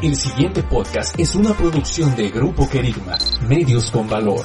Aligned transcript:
El 0.00 0.16
siguiente 0.16 0.62
podcast 0.62 1.18
es 1.18 1.34
una 1.34 1.52
producción 1.54 2.14
de 2.16 2.30
Grupo 2.30 2.68
Querigma, 2.68 3.18
Medios 3.46 3.90
con 3.90 4.08
Valor. 4.08 4.44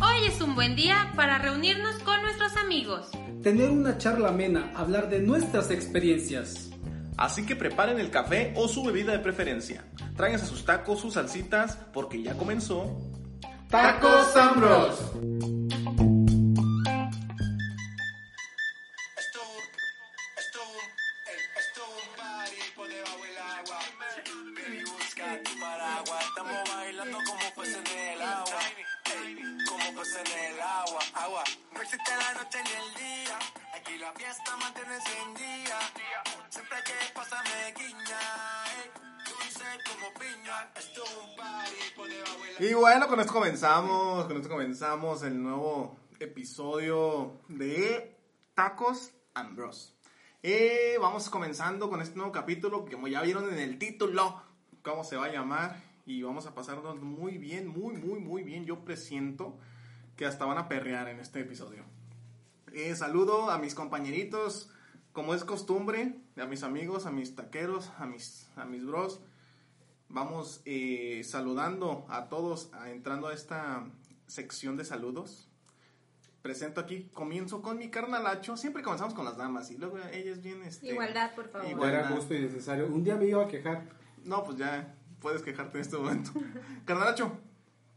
Hoy 0.00 0.26
es 0.26 0.40
un 0.40 0.54
buen 0.54 0.76
día 0.76 1.12
para 1.16 1.38
reunirnos 1.38 1.98
con 2.00 2.22
nuestros 2.22 2.56
amigos. 2.56 3.08
Tener 3.42 3.70
una 3.70 3.98
charla 3.98 4.28
amena, 4.28 4.72
hablar 4.74 5.08
de 5.10 5.20
nuestras 5.20 5.70
experiencias. 5.70 6.70
Así 7.16 7.44
que 7.44 7.56
preparen 7.56 7.98
el 7.98 8.10
café 8.10 8.52
o 8.56 8.68
su 8.68 8.84
bebida 8.84 9.12
de 9.12 9.18
preferencia. 9.18 9.84
Tráiganse 10.16 10.46
sus 10.46 10.64
tacos, 10.64 11.00
sus 11.00 11.14
salsitas, 11.14 11.76
porque 11.92 12.22
ya 12.22 12.34
comenzó. 12.34 12.96
Tacos 13.68 14.36
Ambros. 14.36 15.12
Noche 32.48 32.64
ni 32.64 32.70
el 32.70 32.94
día. 32.94 33.38
Aquí 33.74 33.98
la 33.98 34.12
fiesta 34.12 34.56
mantiene. 34.56 34.98
Siempre 36.48 36.78
que 36.84 36.92
pasa 37.14 37.42
me 37.44 37.72
guiña. 37.72 38.18
La 42.58 42.66
Y 42.66 42.74
bueno, 42.74 43.06
con 43.06 43.20
esto 43.20 43.32
comenzamos, 43.32 44.26
con 44.26 44.36
esto 44.36 44.48
comenzamos 44.48 45.22
el 45.22 45.42
nuevo 45.42 45.96
episodio 46.18 47.42
de 47.48 48.16
Tacos 48.54 49.12
and 49.34 49.54
Bros. 49.54 49.94
Eh, 50.42 50.96
vamos 51.00 51.28
comenzando 51.28 51.90
con 51.90 52.00
este 52.00 52.16
nuevo 52.16 52.32
capítulo 52.32 52.86
que 52.86 52.92
como 52.92 53.08
ya 53.08 53.20
vieron 53.22 53.52
en 53.52 53.58
el 53.58 53.78
título, 53.78 54.42
cómo 54.82 55.04
se 55.04 55.16
va 55.16 55.26
a 55.26 55.32
llamar 55.32 55.82
y 56.06 56.22
vamos 56.22 56.46
a 56.46 56.54
pasarnos 56.54 56.98
muy 56.98 57.36
bien, 57.36 57.68
muy, 57.68 57.94
muy, 57.96 58.20
muy 58.20 58.42
bien. 58.42 58.64
Yo 58.64 58.84
presiento 58.86 59.58
que 60.16 60.24
hasta 60.24 60.46
van 60.46 60.56
a 60.58 60.68
perrear 60.68 61.08
en 61.08 61.20
este 61.20 61.40
episodio. 61.40 61.97
Eh, 62.72 62.94
saludo 62.94 63.50
a 63.50 63.58
mis 63.58 63.74
compañeritos, 63.74 64.70
como 65.12 65.34
es 65.34 65.44
costumbre, 65.44 66.14
a 66.36 66.46
mis 66.46 66.62
amigos, 66.62 67.06
a 67.06 67.10
mis 67.10 67.34
taqueros, 67.34 67.90
a 67.98 68.06
mis, 68.06 68.48
a 68.56 68.64
mis 68.64 68.84
bros. 68.84 69.20
Vamos 70.08 70.62
eh, 70.64 71.22
saludando 71.24 72.06
a 72.08 72.28
todos, 72.28 72.70
a- 72.72 72.90
entrando 72.90 73.28
a 73.28 73.34
esta 73.34 73.86
sección 74.26 74.76
de 74.76 74.84
saludos. 74.84 75.48
Presento 76.42 76.80
aquí, 76.80 77.10
comienzo 77.12 77.62
con 77.62 77.78
mi 77.78 77.90
carnalacho. 77.90 78.56
Siempre 78.56 78.82
comenzamos 78.82 79.12
con 79.12 79.24
las 79.24 79.36
damas 79.36 79.70
y 79.70 79.76
luego 79.76 79.98
ellas 80.12 80.40
vienen. 80.40 80.64
Este, 80.68 80.88
Igualdad, 80.92 81.34
por 81.34 81.48
favor. 81.48 81.68
Igual. 81.68 81.90
Era 81.90 82.08
justo 82.08 82.34
y 82.34 82.40
necesario. 82.40 82.86
Un 82.86 83.02
día 83.04 83.16
me 83.16 83.26
iba 83.26 83.42
a 83.44 83.48
quejar. 83.48 83.88
No, 84.24 84.44
pues 84.44 84.56
ya 84.56 84.94
puedes 85.20 85.42
quejarte 85.42 85.78
en 85.78 85.82
este 85.82 85.96
momento. 85.96 86.30
Carnalacho, 86.86 87.32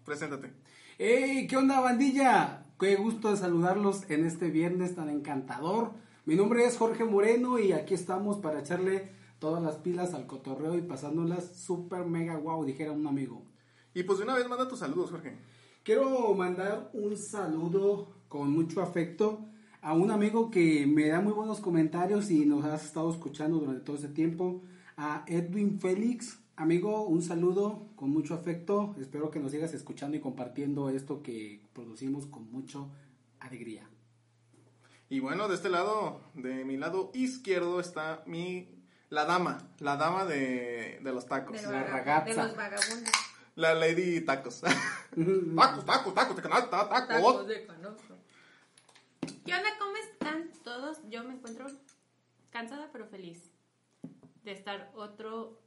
preséntate. 0.06 0.52
¡Ey! 0.98 1.48
¿Qué 1.48 1.58
onda, 1.58 1.80
bandilla? 1.80 2.66
Qué 2.80 2.96
gusto 2.96 3.32
de 3.32 3.38
saludarlos 3.38 4.10
en 4.10 4.26
este 4.26 4.50
viernes 4.50 4.94
tan 4.94 5.10
encantador. 5.10 5.94
Mi 6.26 6.36
nombre 6.36 6.66
es 6.66 6.78
Jorge 6.78 7.06
Moreno 7.06 7.60
y 7.60 7.72
aquí 7.72 7.94
estamos 7.94 8.38
para 8.38 8.60
echarle 8.60 9.10
todas 9.40 9.64
las 9.64 9.78
pilas 9.78 10.14
al 10.14 10.28
cotorreo 10.28 10.78
y 10.78 10.82
pasándolas 10.82 11.56
super 11.56 12.06
mega 12.06 12.38
wow, 12.38 12.66
dijera 12.66 12.92
un 12.92 13.08
amigo. 13.08 13.46
Y 13.94 14.04
pues 14.04 14.20
de 14.20 14.26
una 14.26 14.36
vez 14.36 14.48
manda 14.48 14.68
tus 14.68 14.80
saludos, 14.80 15.12
Jorge. 15.12 15.38
Quiero 15.84 16.34
mandar 16.36 16.92
un 16.94 17.18
saludo 17.18 18.14
con 18.28 18.52
mucho 18.52 18.82
afecto 18.82 19.46
a 19.82 19.94
un 19.94 20.12
amigo 20.12 20.52
que 20.52 20.86
me 20.86 21.08
da 21.08 21.22
muy 21.22 21.34
buenos 21.34 21.62
comentarios 21.62 22.30
y 22.30 22.46
nos 22.46 22.66
has 22.66 22.86
estado 22.86 23.10
escuchando 23.10 23.60
durante 23.60 23.82
todo 23.82 23.96
ese 23.96 24.10
tiempo, 24.10 24.62
a 24.98 25.24
Edwin 25.26 25.80
Félix. 25.80 26.41
Amigo, 26.56 27.04
un 27.06 27.22
saludo 27.24 27.88
con 27.96 28.10
mucho 28.12 28.34
afecto. 28.36 28.96
Espero 29.00 29.32
que 29.32 29.40
nos 29.40 29.52
sigas 29.52 29.74
escuchando 29.74 30.16
y 30.18 30.20
compartiendo 30.20 30.90
esto 30.90 31.24
que 31.24 31.66
producimos 31.74 32.28
con 32.28 32.52
mucha 32.52 32.80
alegría. 33.40 33.88
Y 35.10 35.20
bueno, 35.20 35.48
de 35.48 35.56
este 35.56 35.70
lado, 35.70 36.22
de 36.36 36.64
mi 36.64 36.78
lado 36.78 37.12
izquierdo 37.14 37.80
está 37.80 38.24
mi 38.28 38.70
la 39.10 39.26
dama, 39.26 39.70
la 39.80 39.98
dama 39.98 40.26
de, 40.26 41.00
de 41.04 41.12
los 41.14 41.26
tacos. 41.26 41.62
De, 41.62 41.68
La 41.72 41.84
ragazza. 41.84 42.26
de 42.30 42.36
los 42.48 42.56
vagabundos. 42.56 43.12
La 43.56 43.74
Lady 43.74 44.22
Tacos. 44.22 44.62
tacos, 45.56 45.86
tacos, 45.86 46.14
tacos, 46.14 46.36
de 46.38 46.42
canal, 46.42 46.70
ta- 46.70 46.88
Tacos 46.88 47.08
tacos. 47.08 47.48
de 47.48 47.66
canoso. 47.66 48.18
¿Qué 49.46 49.54
onda? 49.54 49.70
¿Cómo 49.80 49.96
están 49.98 50.50
todos? 50.64 51.00
Yo 51.10 51.24
me 51.26 51.34
encuentro 51.34 51.68
cansada 52.52 52.90
pero 52.94 53.08
feliz 53.08 53.52
de 54.46 54.52
estar 54.54 54.92
otro 54.96 55.60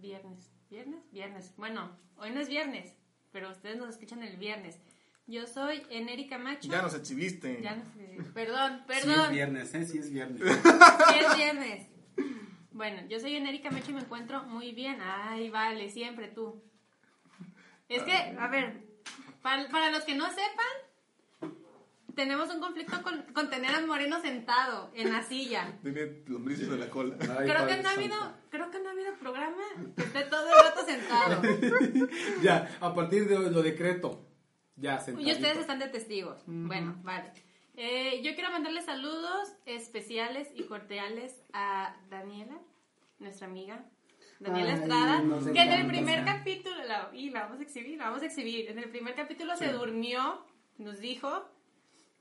viernes. 0.00 0.50
¿Viernes? 0.70 1.00
Viernes. 1.12 1.54
Bueno, 1.56 1.96
hoy 2.16 2.30
no 2.30 2.40
es 2.40 2.48
viernes, 2.48 2.94
pero 3.32 3.50
ustedes 3.50 3.76
nos 3.78 3.88
escuchan 3.90 4.22
el 4.22 4.36
viernes. 4.36 4.78
Yo 5.26 5.46
soy 5.46 5.82
Enérica 5.90 6.38
Macho. 6.38 6.68
Ya 6.68 6.82
nos 6.82 6.94
exhibiste. 6.94 7.60
Ya 7.62 7.76
no 7.76 7.84
sé. 7.84 8.18
Perdón, 8.34 8.82
Sí 8.86 8.92
es 8.92 9.04
perdón. 9.04 9.32
viernes, 9.32 9.74
¿eh? 9.74 9.84
Sí 9.84 9.98
es 9.98 10.10
viernes. 10.10 10.40
Sí 11.10 11.18
es 11.26 11.36
viernes. 11.36 11.86
Bueno, 12.72 13.02
yo 13.08 13.18
soy 13.18 13.34
Enérica 13.36 13.70
Mecho 13.70 13.90
y 13.90 13.94
me 13.94 14.00
encuentro 14.00 14.44
muy 14.44 14.72
bien. 14.72 14.98
Ay, 15.02 15.50
vale, 15.50 15.90
siempre 15.90 16.28
tú. 16.28 16.62
Es 17.88 18.02
que, 18.04 18.12
a 18.12 18.48
ver, 18.48 18.86
para, 19.42 19.68
para 19.68 19.90
los 19.90 20.04
que 20.04 20.14
no 20.14 20.28
sepan, 20.28 20.66
tenemos 22.18 22.52
un 22.52 22.58
conflicto 22.58 23.00
con, 23.00 23.22
con 23.32 23.48
tener 23.48 23.72
a 23.72 23.80
Moreno 23.86 24.20
sentado 24.20 24.90
en 24.92 25.12
la 25.12 25.22
silla. 25.22 25.78
Tiene 25.82 26.24
lombrices 26.26 26.68
de 26.68 26.76
la 26.76 26.90
cola. 26.90 27.16
Ay, 27.20 27.48
Creo 27.48 27.64
que, 27.64 27.76
no 27.80 27.88
ha 27.88 27.92
habido, 27.92 28.16
creo 28.50 28.72
que 28.72 28.80
no 28.80 28.88
ha 28.88 28.92
habido 28.92 29.14
programa 29.20 29.62
que 29.94 30.02
esté 30.02 30.24
todo 30.24 30.48
el 30.48 30.64
rato 30.64 30.84
sentado. 30.84 31.40
Ya, 32.42 32.76
a 32.80 32.92
partir 32.92 33.28
de 33.28 33.38
lo 33.38 33.62
decreto. 33.62 34.26
Ya, 34.74 34.96
Y 34.96 35.04
sentadito. 35.04 35.30
ustedes 35.30 35.58
están 35.58 35.78
de 35.78 35.86
testigos. 35.86 36.42
Bueno, 36.46 36.96
vale. 37.04 37.30
Eh, 37.76 38.20
yo 38.24 38.34
quiero 38.34 38.50
mandarle 38.50 38.82
saludos 38.82 39.52
especiales 39.64 40.48
y 40.56 40.64
cordiales 40.64 41.40
a 41.52 41.94
Daniela, 42.10 42.58
nuestra 43.20 43.46
amiga. 43.46 43.84
Daniela 44.40 44.72
Ay, 44.72 44.80
Estrada, 44.80 45.20
nos 45.20 45.46
que 45.46 45.60
en 45.60 45.70
el 45.72 45.86
primer 45.86 46.24
capítulo, 46.24 46.82
la, 46.82 47.10
y 47.12 47.30
la 47.30 47.44
vamos 47.44 47.60
a 47.60 47.62
exhibir, 47.62 47.96
la 47.96 48.06
vamos 48.06 48.22
a 48.22 48.26
exhibir. 48.26 48.68
En 48.70 48.80
el 48.80 48.90
primer 48.90 49.14
capítulo 49.14 49.56
se 49.56 49.72
durmió, 49.72 50.44
nos 50.78 50.98
dijo 50.98 51.48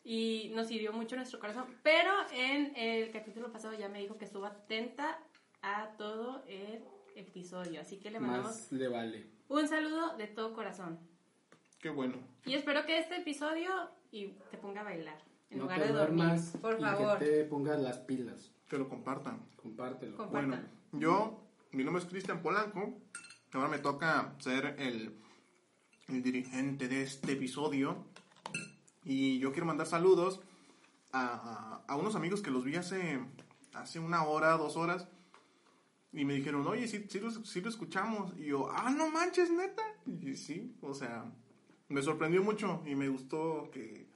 y 0.10 0.52
nos 0.56 0.72
hirió 0.72 0.94
mucho 0.94 1.18
nuestro 1.18 1.38
corazón. 1.38 1.66
Pero 1.84 2.14
en 2.32 2.72
el 2.78 3.12
capítulo 3.12 3.52
pasado 3.52 3.78
ya 3.78 3.90
me 3.90 4.00
dijo 4.00 4.18
que 4.18 4.24
estuvo 4.24 4.46
atenta 4.46 5.20
a 5.62 5.90
todo 5.98 6.46
el 6.48 6.82
episodio. 7.16 7.82
Así 7.82 7.98
que 7.98 8.10
le 8.10 8.22
mandamos 8.22 8.52
Más 8.52 8.72
le 8.72 8.88
vale. 8.88 9.26
un 9.50 9.68
saludo 9.68 10.16
de 10.16 10.28
todo 10.28 10.54
corazón. 10.54 10.98
Qué 11.82 11.90
bueno. 11.90 12.16
Y 12.46 12.54
espero 12.54 12.86
que 12.86 12.98
este 13.00 13.18
episodio 13.18 13.70
y 14.10 14.28
te 14.50 14.58
ponga 14.58 14.80
a 14.80 14.86
bailar 14.86 15.18
en 15.50 15.58
no 15.58 15.66
lugar 15.66 15.82
te 15.82 15.88
de 15.88 15.94
dormir. 15.94 16.24
duermas 16.24 16.58
Por 16.62 16.80
y 16.80 16.82
favor, 16.84 17.20
que 17.20 17.26
te 17.26 17.44
pongas 17.44 17.80
las 17.82 17.98
pilas. 18.00 18.54
Que 18.70 18.78
lo 18.78 18.88
compartan. 18.88 19.46
Compártelo. 19.58 20.16
compartan. 20.16 20.50
Bueno, 20.94 21.06
yo, 21.06 21.44
mi 21.74 21.84
nombre 21.84 22.02
es 22.02 22.10
Cristian 22.10 22.42
Polanco. 22.42 22.98
Ahora 23.52 23.68
me 23.68 23.80
toca 23.80 24.36
ser 24.40 24.76
el, 24.80 25.18
el 26.08 26.24
dirigente 26.24 26.88
de 26.88 27.04
este 27.04 27.34
episodio. 27.34 28.06
Y 29.10 29.40
yo 29.40 29.52
quiero 29.54 29.66
mandar 29.66 29.88
saludos 29.88 30.42
a, 31.14 31.24
a- 31.26 31.84
a 31.88 31.96
unos 31.96 32.16
amigos 32.16 32.42
que 32.42 32.52
los 32.52 32.66
vi 32.66 32.76
hace, 32.76 33.20
hace 33.74 34.00
una 34.00 34.24
hora, 34.26 34.58
dos 34.58 34.76
horas. 34.76 35.08
Y 36.12 36.26
me 36.26 36.34
dijeron, 36.34 36.66
oye, 36.68 36.88
sí, 36.88 37.06
sí, 37.10 37.20
lo, 37.22 37.32
sí 37.32 37.62
lo 37.62 37.70
escuchamos. 37.70 38.34
Y 38.38 38.46
yo, 38.48 38.70
ah, 38.72 38.90
no 38.90 39.10
manches, 39.10 39.50
neta. 39.50 39.84
Y 40.06 40.36
sí, 40.36 40.76
o 40.82 40.94
sea, 40.94 41.26
me 41.88 42.02
sorprendió 42.02 42.44
mucho 42.44 42.82
y 42.86 42.96
me 42.96 43.08
gustó 43.08 43.70
que, 43.72 44.08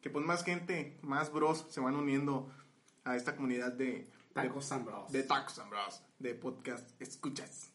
que 0.00 0.10
pues 0.10 0.24
más 0.26 0.42
gente, 0.44 0.98
más 1.02 1.32
bros 1.32 1.66
se 1.70 1.80
van 1.80 1.94
uniendo 1.94 2.50
a 3.04 3.14
esta 3.16 3.36
comunidad 3.36 3.72
de, 3.72 4.08
Tacos 4.32 4.72
and 4.72 4.84
Bros. 4.84 5.12
de 5.12 5.22
Tacos 5.24 5.58
and 5.58 5.70
Bros, 5.70 6.02
de 6.18 6.34
podcast 6.34 7.00
Escuchas. 7.00 7.70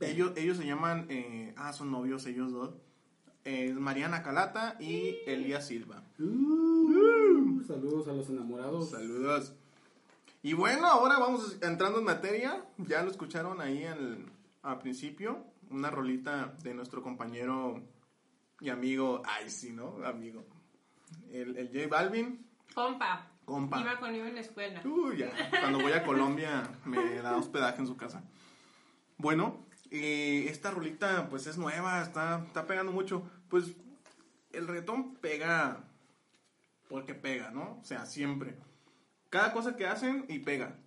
Ellos, 0.00 0.32
ellos 0.36 0.56
se 0.56 0.64
llaman, 0.66 1.06
eh, 1.10 1.54
ah, 1.56 1.72
son 1.72 1.90
novios 1.90 2.24
ellos 2.26 2.50
dos. 2.52 2.74
Es 3.44 3.74
Mariana 3.74 4.22
Calata 4.22 4.76
y 4.80 5.18
Elías 5.26 5.66
Silva. 5.66 6.02
Uh, 6.18 7.62
saludos 7.66 8.08
a 8.08 8.12
los 8.12 8.30
enamorados. 8.30 8.90
Saludos. 8.90 9.52
Y 10.42 10.54
bueno, 10.54 10.86
ahora 10.86 11.18
vamos 11.18 11.58
entrando 11.60 11.98
en 11.98 12.04
materia. 12.06 12.64
Ya 12.78 13.02
lo 13.02 13.10
escucharon 13.10 13.60
ahí 13.60 13.84
al, 13.84 14.24
al 14.62 14.78
principio. 14.78 15.44
Una 15.70 15.90
rolita 15.90 16.54
de 16.62 16.74
nuestro 16.74 17.02
compañero 17.02 17.82
y 18.60 18.70
amigo. 18.70 19.22
Ay, 19.26 19.50
sí, 19.50 19.72
¿no? 19.72 19.98
Amigo. 20.04 20.44
El, 21.30 21.56
el 21.56 21.68
J 21.68 21.88
Balvin. 21.88 22.46
Compa. 22.74 23.30
Compa. 23.44 23.80
Iba 23.80 23.98
conmigo 23.98 24.24
en 24.24 24.36
la 24.36 24.40
escuela. 24.40 24.80
Uy, 24.84 25.18
ya. 25.18 25.32
Cuando 25.60 25.80
voy 25.80 25.92
a 25.92 26.02
Colombia 26.02 26.62
me 26.86 27.16
da 27.16 27.36
hospedaje 27.36 27.80
en 27.80 27.86
su 27.86 27.96
casa. 27.96 28.24
Bueno, 29.18 29.66
eh, 29.90 30.46
esta 30.48 30.70
rolita 30.70 31.28
pues 31.28 31.46
es 31.46 31.56
nueva, 31.56 32.02
está, 32.02 32.42
está 32.46 32.66
pegando 32.66 32.90
mucho. 32.90 33.30
Pues 33.48 33.74
el 34.52 34.66
reggaetón 34.66 35.14
pega 35.16 35.84
porque 36.88 37.14
pega, 37.14 37.50
¿no? 37.50 37.78
O 37.80 37.84
sea, 37.84 38.06
siempre. 38.06 38.56
Cada 39.30 39.52
cosa 39.52 39.76
que 39.76 39.86
hacen 39.86 40.26
y 40.28 40.38
pega. 40.40 40.78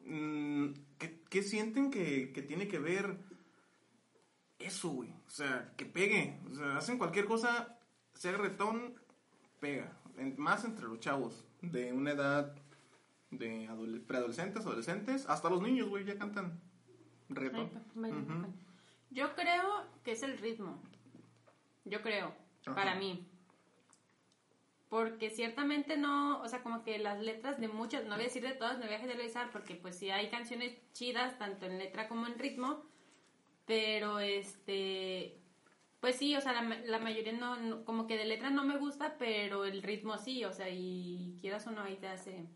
Mm, 0.00 0.68
¿Qué, 0.98 1.20
qué 1.30 1.42
sienten 1.42 1.90
que, 1.90 2.32
que 2.32 2.42
tiene 2.42 2.68
que 2.68 2.78
ver 2.78 3.18
eso, 4.58 4.90
güey? 4.90 5.10
O 5.26 5.30
sea, 5.30 5.72
que 5.76 5.86
pegue. 5.86 6.38
O 6.50 6.54
sea, 6.54 6.76
hacen 6.78 6.98
cualquier 6.98 7.24
cosa, 7.26 7.78
sea 8.14 8.32
reggaetón, 8.32 8.94
pega. 9.60 9.92
En- 10.18 10.34
más 10.38 10.64
entre 10.64 10.86
los 10.86 11.00
chavos 11.00 11.44
de 11.62 11.92
una 11.92 12.12
edad 12.12 12.54
de 13.30 13.68
adole- 13.68 14.00
preadolescentes, 14.06 14.64
adolescentes, 14.64 15.26
hasta 15.28 15.50
los 15.50 15.60
niños, 15.62 15.88
güey, 15.88 16.04
ya 16.04 16.16
cantan 16.18 16.60
reggaetón. 17.28 17.70
Yo 19.10 19.34
creo 19.34 19.84
que 20.04 20.12
es 20.12 20.22
el 20.22 20.38
ritmo. 20.38 20.82
Yo 21.86 22.02
creo, 22.02 22.34
Ajá. 22.66 22.74
para 22.74 22.94
mí. 22.96 23.26
Porque 24.88 25.30
ciertamente 25.30 25.96
no, 25.96 26.40
o 26.42 26.48
sea, 26.48 26.62
como 26.62 26.84
que 26.84 26.98
las 26.98 27.18
letras 27.20 27.58
de 27.60 27.66
muchas, 27.68 28.04
no 28.04 28.10
voy 28.14 28.20
a 28.20 28.24
decir 28.28 28.42
de 28.42 28.52
todas, 28.54 28.78
me 28.78 28.86
voy 28.86 28.94
a 28.94 28.98
generalizar, 29.00 29.50
porque 29.50 29.74
pues 29.74 29.96
sí 29.98 30.10
hay 30.10 30.28
canciones 30.30 30.74
chidas, 30.92 31.38
tanto 31.38 31.66
en 31.66 31.78
letra 31.78 32.06
como 32.08 32.26
en 32.28 32.38
ritmo, 32.38 32.84
pero 33.66 34.20
este, 34.20 35.38
pues 35.98 36.14
sí, 36.16 36.36
o 36.36 36.40
sea, 36.40 36.52
la, 36.52 36.62
la 36.84 36.98
mayoría 37.00 37.32
no, 37.32 37.56
no- 37.56 37.84
como 37.84 38.06
que 38.06 38.16
de 38.16 38.26
letra 38.26 38.50
no 38.50 38.64
me 38.64 38.76
gusta, 38.78 39.16
pero 39.18 39.64
el 39.64 39.82
ritmo 39.82 40.18
sí, 40.18 40.44
o 40.44 40.52
sea, 40.52 40.68
y 40.70 41.36
quieras 41.40 41.66
o 41.66 41.72
no, 41.72 41.82
ahí 41.82 41.96
te 41.96 42.06
hace 42.08 42.46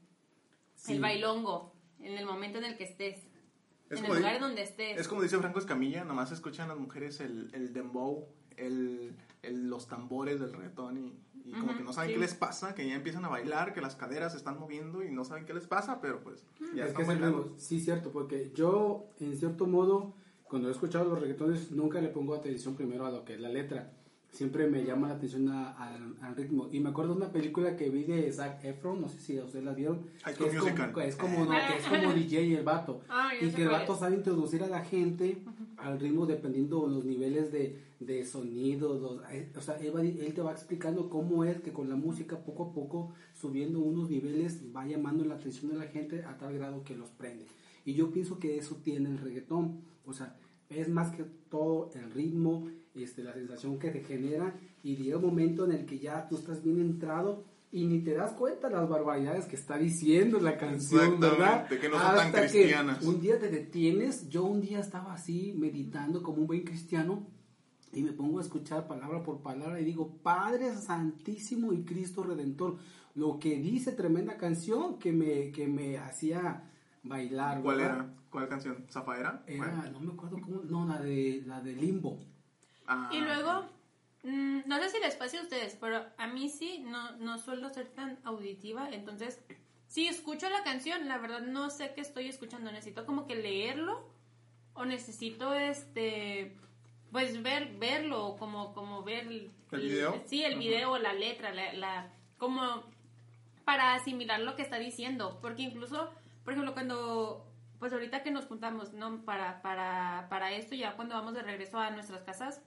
Sí. 0.77 0.95
el 0.95 1.01
bailongo, 1.01 1.75
en 1.99 2.17
el 2.17 2.25
momento 2.27 2.59
en 2.59 2.65
el 2.65 2.77
que 2.77 2.85
estés, 2.85 3.19
Es 3.91 3.99
en 3.99 4.05
el 4.07 4.17
lugar 4.17 4.39
donde 4.41 4.63
estés. 4.63 4.99
Es 4.99 5.09
como 5.09 5.21
dice 5.21 5.37
Franco 5.39 5.59
Escamilla, 5.59 6.05
nomás 6.05 6.31
escuchan 6.31 6.69
las 6.69 6.79
mujeres 6.79 7.19
el, 7.21 7.51
el 7.53 7.73
dembow, 7.75 8.29
el, 8.61 9.13
el- 9.43 9.69
los 9.69 9.87
tambores 9.89 10.41
del 10.41 10.53
reggaetón 10.53 10.99
y, 10.99 11.15
y 11.45 11.53
como 11.53 11.67
Ujú, 11.71 11.77
que 11.79 11.83
no 11.85 11.93
saben 11.93 12.11
sí. 12.11 12.15
qué 12.15 12.21
les 12.21 12.35
pasa, 12.35 12.75
que 12.75 12.87
ya 12.87 12.95
empiezan 12.95 13.25
a 13.25 13.29
bailar, 13.29 13.73
que 13.75 13.81
las 13.81 13.97
caderas 13.97 14.33
se 14.33 14.39
están 14.39 14.59
moviendo 14.59 15.03
y 15.03 15.11
no 15.11 15.25
saben 15.25 15.47
qué 15.47 15.55
les 15.55 15.67
pasa, 15.67 16.01
pero 16.01 16.21
pues 16.23 16.45
ya 16.75 16.85
es 16.85 16.91
están 16.91 17.07
bailando. 17.07 17.55
Sí, 17.57 17.81
cierto, 17.81 18.11
porque 18.11 18.53
yo, 18.55 19.07
en 19.21 19.37
cierto 19.37 19.67
modo, 19.67 20.13
cuando 20.45 20.69
he 20.69 20.73
escuchado 20.73 21.09
los 21.11 21.21
reggaetones, 21.21 21.71
nunca 21.73 22.01
le 22.01 22.09
pongo 22.09 22.35
atención 22.35 22.75
primero 22.75 23.07
a 23.07 23.11
lo 23.11 23.25
que 23.25 23.35
es 23.35 23.41
la 23.41 23.49
letra. 23.49 23.93
Siempre 24.33 24.69
me 24.69 24.85
llama 24.85 25.09
la 25.09 25.15
atención 25.15 25.49
a- 25.49 25.73
al, 25.73 26.15
al 26.21 26.37
ritmo. 26.37 26.69
Y 26.71 26.79
me 26.79 26.91
acuerdo 26.91 27.15
de 27.15 27.17
una 27.23 27.33
película 27.33 27.75
que 27.77 27.89
vi 27.91 28.05
de 28.05 28.33
Zac 28.33 28.63
Efron, 28.65 29.01
no 29.01 29.09
sé 29.09 29.19
si 29.19 29.39
ustedes 29.41 29.65
la 29.65 29.73
vieron. 29.75 30.07
High 30.23 30.35
que 30.37 30.47
es 30.47 30.57
como, 30.57 31.01
es 31.01 31.17
como, 31.17 31.45
no, 31.47 31.51
que 31.51 31.77
es 31.79 31.85
como 31.87 32.13
DJ 32.15 32.57
el 32.59 32.63
vato. 32.65 33.01
Ah, 33.09 33.31
y 33.41 33.51
que 33.51 33.63
el 33.63 33.69
vato 33.71 33.95
es. 33.95 33.99
sabe 33.99 34.15
introducir 34.15 34.63
a 34.63 34.69
la 34.69 34.85
gente 34.85 35.43
al 35.79 35.99
ritmo 35.99 36.27
dependiendo 36.27 36.87
los 36.87 37.05
niveles 37.05 37.51
de, 37.51 37.77
de 38.01 38.25
sonido. 38.25 38.99
los- 38.99 39.23
eh, 39.31 39.53
o 39.57 39.61
sea, 39.61 39.77
él, 39.77 40.33
te 40.35 40.41
va 40.41 40.53
explicando 40.53 41.09
cómo 41.09 41.45
es 41.45 41.61
que 41.61 41.73
con 41.73 41.89
la 41.89 41.97
música 41.97 42.39
poco 42.39 42.65
a 42.65 42.73
poco, 42.73 43.13
subiendo 43.35 43.79
unos 43.81 44.11
niveles, 44.11 44.63
va 44.75 44.87
llamando 44.87 45.25
la 45.25 45.35
atención 45.37 45.71
de 45.71 45.79
la 45.79 45.87
gente 45.87 46.25
a 46.25 46.37
tal 46.39 46.55
grado 46.55 46.83
que 46.83 46.97
los 46.97 47.11
prende. 47.11 47.45
Y 47.85 47.95
yo 47.95 48.11
pienso 48.11 48.39
que 48.39 48.57
eso 48.59 48.77
tiene 48.83 49.11
el 49.11 49.19
reggaetón. 49.19 49.83
O 50.07 50.13
sea, 50.13 50.37
es 50.69 50.89
más 50.89 51.15
que 51.15 51.25
todo 51.51 51.91
el 51.95 52.11
ritmo, 52.11 52.69
este, 52.95 53.23
la 53.23 53.35
sensación 53.35 53.79
que 53.79 53.91
te 53.91 54.01
genera 54.03 54.55
y 54.83 54.97
llega 54.97 55.19
un 55.19 55.27
momento 55.27 55.65
en 55.65 55.73
el 55.73 55.87
que 55.87 55.99
ya 55.99 56.27
tú 56.29 56.37
estás 56.37 56.63
bien 56.63 56.81
entrado 56.81 57.45
y 57.73 57.85
ni 57.87 58.01
te 58.01 58.15
das 58.15 58.33
cuenta 58.33 58.69
las 58.69 58.89
barbaridades 58.89 59.45
que 59.47 59.55
está 59.57 59.79
diciendo 59.79 60.41
la 60.41 60.57
canción, 60.57 61.21
¿verdad? 61.21 61.67
Exactamente, 61.71 61.79
que 61.79 61.89
no 61.89 61.99
son 61.99 62.33
tan 62.33 62.33
cristianas. 62.49 63.05
un 63.05 63.21
día 63.21 63.39
te 63.39 63.49
detienes, 63.49 64.29
yo 64.29 64.45
un 64.45 64.61
día 64.61 64.81
estaba 64.81 65.13
así 65.15 65.55
meditando 65.57 66.23
como 66.23 66.39
un 66.41 66.47
buen 66.49 66.63
cristiano 66.65 67.27
y 67.93 68.03
me 68.03 68.13
pongo 68.13 68.39
a 68.39 68.43
escuchar 68.43 68.87
palabra 68.87 69.23
por 69.23 69.41
palabra 69.43 69.81
y 69.81 69.85
digo, 69.85 70.17
Padre 70.23 70.75
Santísimo 70.77 71.73
y 71.73 71.85
Cristo 71.85 72.23
Redentor, 72.23 72.79
lo 73.15 73.39
que 73.39 73.57
dice 73.57 73.93
tremenda 73.93 74.37
canción 74.37 74.99
que 74.99 75.13
me, 75.13 75.51
que 75.51 75.67
me 75.67 75.99
hacía 75.99 76.71
bailar. 77.03 77.63
¿Cuál 77.63 77.77
¿verdad? 77.79 77.95
era? 77.97 78.15
¿Cuál 78.31 78.49
canción? 78.49 78.87
¿Zafaera? 78.89 79.43
Era, 79.47 79.67
Bueno. 79.67 79.91
no 79.91 80.01
me 80.01 80.13
acuerdo 80.13 80.41
cómo, 80.41 80.63
no, 80.63 80.87
la 80.87 81.01
de, 81.01 81.43
la 81.47 81.61
de 81.61 81.73
Limbo. 81.73 82.21
Ah, 82.87 83.11
Y 83.13 83.21
luego, 83.21 83.65
mm, 84.23 84.61
no 84.67 84.79
sé 84.79 84.91
si 84.91 85.01
les 85.01 85.17
pase 85.17 85.39
a 85.39 85.43
ustedes, 85.43 85.77
pero 85.81 86.05
a 86.17 86.27
mí 86.29 86.49
sí, 86.49 86.85
no, 86.87 87.17
no 87.17 87.39
suelo 87.39 87.71
ser 87.75 87.89
tan 87.89 88.19
auditiva, 88.25 88.89
entonces, 88.91 89.41
si 89.89 90.07
escucho 90.07 90.49
la 90.49 90.63
canción, 90.63 91.09
la 91.09 91.19
verdad 91.19 91.41
no 91.41 91.71
sé 91.71 91.93
qué 91.97 92.01
estoy 92.03 92.29
escuchando, 92.29 92.71
necesito 92.71 93.05
como 93.05 93.27
que 93.27 93.35
leerlo, 93.35 94.09
o 94.75 94.85
necesito, 94.85 95.53
este, 95.55 96.57
pues 97.13 97.43
ver, 97.43 97.77
verlo, 97.79 98.37
como, 98.39 98.73
como 98.75 99.03
ver... 99.03 99.27
¿El 99.27 99.81
video? 99.81 100.23
Sí, 100.27 100.43
el 100.43 100.59
video, 100.59 100.99
la 100.99 101.13
letra, 101.13 101.53
la, 101.53 101.73
la, 101.73 102.13
como 102.39 102.83
para 103.65 103.95
asimilar 103.95 104.41
lo 104.41 104.57
que 104.57 104.63
está 104.63 104.79
diciendo, 104.79 105.39
porque 105.41 105.63
incluso, 105.63 106.11
por 106.45 106.53
ejemplo, 106.53 106.73
cuando, 106.73 107.47
pues 107.79 107.93
ahorita 107.93 108.23
que 108.23 108.31
nos 108.31 108.47
juntamos, 108.47 108.93
¿no? 108.93 109.25
Para, 109.25 109.63
para, 109.63 110.27
para 110.29 110.53
esto, 110.53 110.75
ya 110.75 110.97
cuando 110.97 111.15
vamos 111.15 111.35
de 111.35 111.43
regreso 111.43 111.79
a 111.79 111.91
nuestras 111.91 112.23
casas 112.23 112.63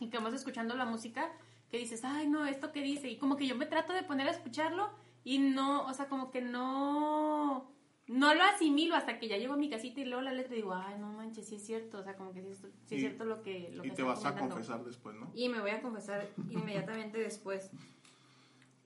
y 0.00 0.08
que 0.08 0.16
vamos 0.18 0.34
escuchando 0.34 0.74
la 0.74 0.84
música, 0.84 1.30
que 1.70 1.78
dices, 1.78 2.04
ay, 2.04 2.28
no, 2.28 2.46
esto 2.46 2.72
que 2.72 2.82
dice, 2.82 3.08
y 3.08 3.18
como 3.18 3.36
que 3.36 3.46
yo 3.46 3.56
me 3.56 3.66
trato 3.66 3.92
de 3.92 4.02
poner 4.02 4.28
a 4.28 4.32
escucharlo 4.32 4.90
y 5.24 5.38
no, 5.38 5.84
o 5.86 5.92
sea, 5.92 6.08
como 6.08 6.30
que 6.30 6.40
no, 6.40 7.70
no 8.08 8.34
lo 8.34 8.42
asimilo 8.44 8.94
hasta 8.94 9.18
que 9.18 9.26
ya 9.28 9.36
llego 9.36 9.54
a 9.54 9.56
mi 9.56 9.68
casita 9.68 10.00
y 10.00 10.04
leo 10.04 10.20
la 10.20 10.32
letra 10.32 10.52
y 10.54 10.56
digo, 10.58 10.74
ay, 10.74 10.96
no 10.98 11.12
manches, 11.12 11.48
sí 11.48 11.56
es 11.56 11.66
cierto, 11.66 11.98
o 11.98 12.02
sea, 12.04 12.14
como 12.14 12.32
que 12.32 12.42
sí 12.42 12.48
es, 12.48 12.58
sí 12.58 12.66
es 12.66 12.92
Y- 12.92 13.00
cierto 13.00 13.24
lo 13.24 13.42
que, 13.42 13.70
lo 13.74 13.84
y 13.84 13.90
que 13.90 13.96
te 13.96 14.02
vas 14.02 14.24
a 14.24 14.36
confesar 14.36 14.84
después, 14.84 15.16
¿no? 15.16 15.30
Y 15.34 15.48
me 15.48 15.60
voy 15.60 15.70
a 15.70 15.82
confesar 15.82 16.28
inmediatamente 16.50 17.18
después. 17.18 17.70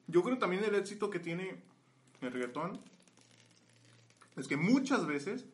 Yo 0.06 0.22
creo 0.22 0.38
también 0.38 0.64
el 0.64 0.74
éxito 0.74 1.10
que 1.10 1.18
tiene 1.18 1.56
el 2.22 2.32
reggaetón 2.32 2.80
es 4.36 4.48
que 4.48 4.56
muchas 4.56 5.06
veces 5.06 5.44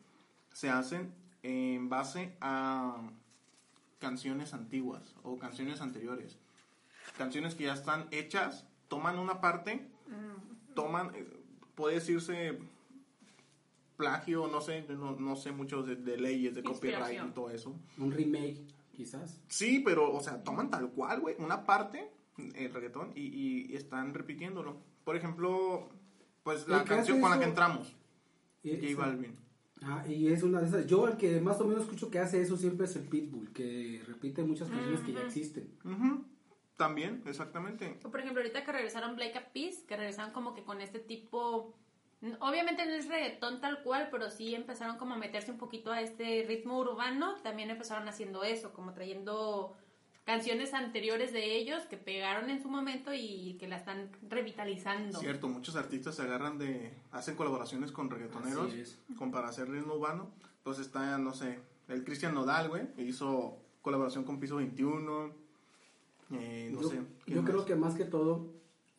se 0.53 0.69
hacen 0.69 1.13
en 1.43 1.89
base 1.89 2.35
a 2.41 3.01
canciones 3.99 4.53
antiguas 4.53 5.13
o 5.23 5.37
canciones 5.37 5.81
anteriores. 5.81 6.37
Canciones 7.17 7.55
que 7.55 7.65
ya 7.65 7.73
están 7.73 8.07
hechas, 8.11 8.65
toman 8.87 9.17
una 9.19 9.41
parte, 9.41 9.85
toman, 10.75 11.13
eh, 11.15 11.27
puede 11.75 11.95
decirse 11.95 12.59
plagio, 13.97 14.47
no 14.47 14.61
sé, 14.61 14.85
no, 14.89 15.15
no 15.15 15.35
sé 15.35 15.51
mucho 15.51 15.83
de, 15.83 15.95
de 15.95 16.17
leyes, 16.17 16.55
de 16.55 16.61
copyright 16.63 17.19
y 17.27 17.31
todo 17.33 17.49
eso. 17.49 17.75
Un 17.97 18.11
remake, 18.11 18.59
quizás. 18.95 19.41
Sí, 19.47 19.81
pero, 19.83 20.13
o 20.13 20.21
sea, 20.21 20.43
toman 20.43 20.69
tal 20.69 20.89
cual, 20.91 21.19
güey, 21.21 21.35
una 21.39 21.65
parte, 21.65 22.09
el 22.55 22.73
reggaetón, 22.73 23.11
y, 23.15 23.21
y- 23.23 23.65
y 23.71 23.75
están 23.75 24.13
repitiéndolo. 24.13 24.77
Por 25.03 25.15
ejemplo, 25.15 25.89
pues 26.43 26.67
la 26.67 26.83
canción 26.83 27.19
con 27.21 27.31
la 27.31 27.39
que 27.39 27.45
entramos, 27.45 27.93
Y- 28.63 28.93
J 28.93 29.01
Balvin. 29.01 29.35
Ah, 29.83 30.03
y 30.07 30.27
es 30.29 30.41
una 30.41 30.59
de 30.61 30.67
esas. 30.67 30.87
Yo, 30.87 31.07
el 31.07 31.17
que 31.17 31.39
más 31.39 31.59
o 31.61 31.65
menos 31.65 31.83
escucho 31.83 32.09
que 32.09 32.17
hace 32.19 32.41
eso 32.41 32.57
siempre 32.57 32.85
es 32.87 32.95
el 32.95 33.03
Pitbull, 33.03 33.51
que 33.53 34.01
repite 34.07 34.43
muchas 34.43 34.69
canciones 34.69 35.01
que 35.01 35.13
ya 35.13 35.21
existen. 35.21 35.69
También, 36.77 37.23
exactamente. 37.25 37.97
O, 38.03 38.09
Por 38.11 38.19
ejemplo, 38.19 38.41
ahorita 38.41 38.63
que 38.63 38.71
regresaron 38.71 39.15
Black 39.15 39.35
Eyed 39.35 39.45
Peas, 39.53 39.77
que 39.87 39.97
regresaron 39.97 40.31
como 40.31 40.53
que 40.53 40.63
con 40.63 40.79
este 40.81 40.99
tipo... 40.99 41.73
Obviamente 42.39 42.85
no 42.85 42.93
es 42.93 43.07
reggaetón 43.07 43.61
tal 43.61 43.83
cual, 43.83 44.07
pero 44.09 44.31
sí 44.31 44.55
empezaron 44.55 44.97
como 44.97 45.13
a 45.13 45.17
meterse 45.17 45.51
un 45.51 45.57
poquito 45.57 45.91
a 45.91 46.01
este 46.01 46.45
ritmo 46.47 46.79
urbano. 46.79 47.35
También 47.43 47.69
empezaron 47.69 48.07
haciendo 48.07 48.43
eso, 48.43 48.73
como 48.73 48.93
trayendo 48.93 49.75
canciones 50.25 50.73
anteriores 50.73 51.31
de 51.31 51.55
ellos 51.55 51.83
que 51.83 51.95
pegaron 51.95 52.49
en 52.49 52.61
su 52.61 52.69
momento 52.69 53.13
y 53.13 53.55
que 53.59 53.67
la 53.67 53.77
están 53.77 54.09
revitalizando. 54.29 55.19
Cierto, 55.19 55.47
muchos 55.47 55.75
artistas 55.75 56.15
se 56.15 56.23
agarran 56.23 56.57
de, 56.57 56.91
hacen 57.11 57.35
colaboraciones 57.35 57.91
con 57.91 58.09
reggaetoneros, 58.09 58.97
con 59.17 59.31
para 59.31 59.49
hacer 59.49 59.69
ritmo 59.69 59.93
urbano. 59.93 60.31
Pues 60.63 60.79
está, 60.79 61.17
no 61.17 61.33
sé, 61.33 61.59
el 61.87 62.03
Cristian 62.03 62.33
Nodal, 62.33 62.67
güey, 62.67 62.93
que 62.93 63.03
hizo 63.03 63.57
colaboración 63.81 64.25
con 64.25 64.39
Piso 64.39 64.57
21, 64.57 65.31
eh, 66.31 66.71
no 66.73 66.81
yo 66.81 66.89
sé. 66.89 67.01
¿quién 67.23 67.37
yo 67.37 67.45
creo 67.45 67.65
que 67.65 67.75
más 67.75 67.95
que 67.95 68.03
todo, 68.03 68.47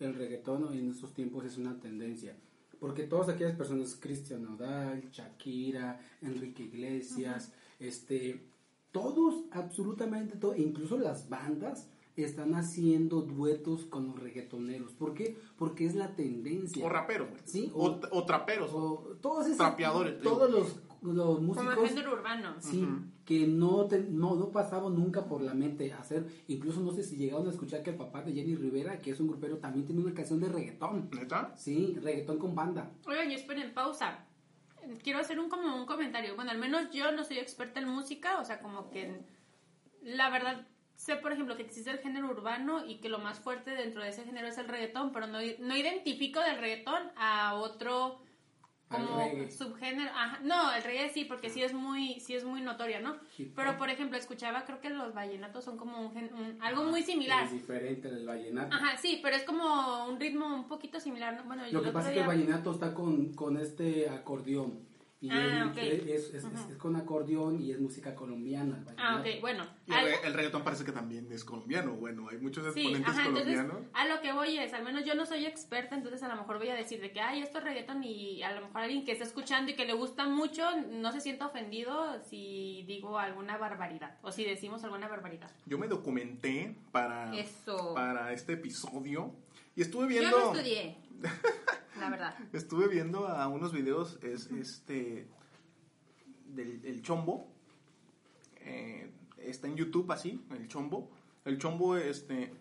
el 0.00 0.14
reggaetón 0.14 0.72
en 0.72 0.90
estos 0.90 1.12
tiempos 1.12 1.44
es 1.44 1.58
una 1.58 1.78
tendencia. 1.78 2.36
Porque 2.80 3.04
todas 3.04 3.28
aquellas 3.28 3.56
personas, 3.56 3.96
Cristian 4.00 4.42
Nodal, 4.44 5.08
Shakira, 5.10 6.00
Enrique 6.22 6.62
Iglesias, 6.64 7.52
este, 7.80 8.44
todos, 8.92 9.44
absolutamente 9.50 10.36
todos, 10.36 10.58
incluso 10.58 10.96
las 10.98 11.28
bandas, 11.28 11.88
están 12.16 12.54
haciendo 12.56 13.22
duetos 13.22 13.84
con 13.84 14.06
los 14.06 14.18
reggaetoneros. 14.18 14.92
¿Por 14.92 15.14
qué? 15.14 15.36
Porque 15.56 15.86
es 15.86 15.94
la 15.94 16.16
tendencia. 16.16 16.84
O 16.84 16.88
raperos, 16.88 17.30
güey. 17.30 17.40
Sí, 17.44 17.70
O, 17.74 17.86
o- 17.86 18.00
o 18.10 18.24
traperos. 18.26 18.70
O 18.72 19.16
todos 19.20 19.46
esos, 19.46 19.58
Trapeadores, 19.58 20.20
todos 20.20 20.50
los, 20.50 20.76
los 21.02 21.36
Como 21.36 21.38
el 21.38 21.44
músicos 21.44 21.88
género 21.90 22.12
urbano. 22.14 22.54
sí, 22.60 22.84
que 23.28 23.46
no, 23.46 23.84
te- 23.84 24.00
no 24.08 24.36
no 24.36 24.50
pasaba 24.50 24.88
nunca 24.88 25.26
por 25.26 25.42
la 25.42 25.52
mente 25.52 25.92
hacer 25.92 26.24
incluso 26.48 26.80
no 26.80 26.92
sé 26.92 27.02
si 27.02 27.16
llegaron 27.18 27.46
a 27.46 27.50
escuchar 27.50 27.82
que 27.82 27.90
el 27.90 27.96
papá 27.96 28.22
de 28.22 28.32
Jenny 28.32 28.54
Rivera 28.54 28.98
que 29.00 29.10
es 29.10 29.20
un 29.20 29.26
grupero 29.28 29.58
también 29.58 29.84
tiene 29.84 30.00
una 30.00 30.14
canción 30.14 30.40
de 30.40 30.48
reggaetón 30.48 31.10
¿Neta? 31.12 31.52
sí 31.54 31.94
reggaetón 32.02 32.38
con 32.38 32.54
banda 32.54 32.90
Oigan, 33.06 33.30
y 33.30 33.34
esperen, 33.34 33.74
pausa. 33.74 34.24
Quiero 35.02 35.18
hacer 35.18 35.38
un 35.38 35.50
como 35.50 35.76
un 35.76 35.84
comentario. 35.84 36.34
Bueno, 36.36 36.50
al 36.52 36.58
menos 36.58 36.90
yo 36.90 37.12
no 37.12 37.22
soy 37.24 37.38
experta 37.38 37.80
en 37.80 37.88
música, 37.88 38.40
o 38.40 38.44
sea, 38.46 38.60
como 38.62 38.88
que 38.90 39.20
la 40.02 40.30
verdad 40.30 40.66
sé, 40.96 41.16
por 41.16 41.32
ejemplo, 41.32 41.54
que 41.56 41.64
existe 41.64 41.90
el 41.90 41.98
género 41.98 42.30
urbano 42.30 42.86
y 42.86 42.96
que 43.00 43.10
lo 43.10 43.18
más 43.18 43.38
fuerte 43.40 43.72
dentro 43.72 44.02
de 44.02 44.08
ese 44.08 44.24
género 44.24 44.48
es 44.48 44.56
el 44.56 44.68
reggaetón, 44.68 45.12
pero 45.12 45.26
no, 45.26 45.38
no 45.58 45.76
identifico 45.76 46.40
del 46.40 46.56
reggaetón 46.58 47.02
a 47.16 47.54
otro 47.56 48.20
como 48.88 49.20
subgénero. 49.50 50.10
Ajá, 50.14 50.38
no, 50.42 50.72
el 50.74 50.82
reggae 50.82 51.10
sí, 51.10 51.24
porque 51.24 51.50
sí 51.50 51.62
es 51.62 51.72
muy 51.74 52.20
sí 52.20 52.34
es 52.34 52.44
muy 52.44 52.60
notoria, 52.62 53.00
¿no? 53.00 53.16
Pero 53.54 53.76
por 53.78 53.90
ejemplo, 53.90 54.16
escuchaba, 54.18 54.64
creo 54.64 54.80
que 54.80 54.90
los 54.90 55.12
vallenatos 55.14 55.64
son 55.64 55.76
como 55.76 56.00
un, 56.00 56.12
gen- 56.12 56.32
un- 56.34 56.62
algo 56.62 56.84
muy 56.84 57.02
similar. 57.02 57.44
es 57.44 57.52
diferente 57.52 58.08
del 58.10 58.26
vallenato 58.26 58.74
Ajá, 58.74 58.96
sí, 58.96 59.20
pero 59.22 59.36
es 59.36 59.44
como 59.44 60.06
un 60.06 60.18
ritmo 60.18 60.46
un 60.46 60.66
poquito 60.68 61.00
similar, 61.00 61.34
¿no? 61.36 61.44
Bueno, 61.44 61.62
lo 61.70 61.82
que 61.82 61.90
pasa 61.90 62.08
es 62.08 62.14
que 62.14 62.20
el 62.20 62.26
vallenato 62.26 62.70
está 62.72 62.94
con, 62.94 63.34
con 63.34 63.56
este 63.58 64.08
acordeón 64.08 64.80
y 65.20 65.30
Ah, 65.30 65.62
él- 65.62 65.62
ok. 65.70 65.76
él 65.78 66.08
es, 66.10 66.24
es- 66.32 66.44
es- 66.44 66.70
es 66.70 66.76
con 66.76 66.94
acordeón 66.94 67.60
y 67.60 67.72
es 67.72 67.80
música 67.80 68.14
colombiana 68.14 68.84
Ah, 68.96 69.18
ok, 69.20 69.40
bueno. 69.40 69.66
Y 69.86 69.92
el, 69.92 70.06
el 70.24 70.32
reggaetón 70.34 70.62
parece 70.62 70.84
que 70.84 70.92
también 70.92 71.30
es 71.32 71.44
colombiano. 71.44 71.94
Bueno, 71.94 72.28
hay 72.30 72.38
muchos 72.38 72.62
Sí, 72.72 72.80
exponentes 72.80 73.08
ajá, 73.14 73.26
entonces 73.28 73.56
colombianos. 73.56 73.90
a 73.94 74.06
lo 74.06 74.20
que 74.20 74.32
voy 74.32 74.58
es, 74.58 74.72
al 74.74 74.84
menos 74.84 75.04
yo 75.04 75.14
no 75.16 75.26
soy 75.26 75.44
experta, 75.46 75.96
entonces 75.96 76.22
a 76.22 76.28
lo 76.28 76.36
mejor 76.36 76.58
voy 76.58 76.68
a 76.68 76.74
decir 76.74 77.00
de 77.00 77.10
que, 77.10 77.20
ay, 77.20 77.42
esto 77.42 77.58
es 77.58 77.64
reggaeton 77.64 78.04
y 78.04 78.42
a 78.44 78.52
lo 78.52 78.60
mejor 78.66 78.82
alguien 78.82 79.04
que 79.04 79.10
está 79.12 79.24
escuchando 79.24 79.72
y 79.72 79.74
que 79.74 79.86
le 79.86 79.94
gusta 79.94 80.28
mucho 80.28 80.62
no 80.92 81.10
se 81.10 81.20
sienta 81.20 81.46
ofendido 81.46 82.22
si 82.22 82.84
digo 82.86 83.18
alguna 83.18 83.56
barbaridad 83.58 84.16
o 84.22 84.30
si 84.30 84.44
decimos 84.44 84.84
alguna 84.84 85.08
barbaridad. 85.08 85.50
Yo 85.66 85.78
me 85.78 85.88
documenté 85.88 86.76
para, 86.92 87.36
Eso. 87.36 87.92
para 87.94 88.32
este 88.32 88.52
episodio 88.52 89.32
y 89.74 89.82
estuve 89.82 90.02
Yo 90.04 90.08
viendo 90.20 90.38
no 90.38 90.52
estudié, 90.54 90.96
la 91.98 92.10
verdad. 92.10 92.34
estuve 92.52 92.88
viendo 92.88 93.26
a 93.28 93.46
unos 93.48 93.72
videos 93.72 94.18
es 94.22 94.50
este 94.50 95.26
del 96.46 96.84
el 96.84 97.02
chombo 97.02 97.46
Eh, 98.60 99.10
está 99.38 99.66
en 99.68 99.76
YouTube 99.76 100.10
así 100.12 100.44
el 100.50 100.68
chombo 100.68 101.10
el 101.44 101.58
chombo 101.58 101.96
este 101.96 102.52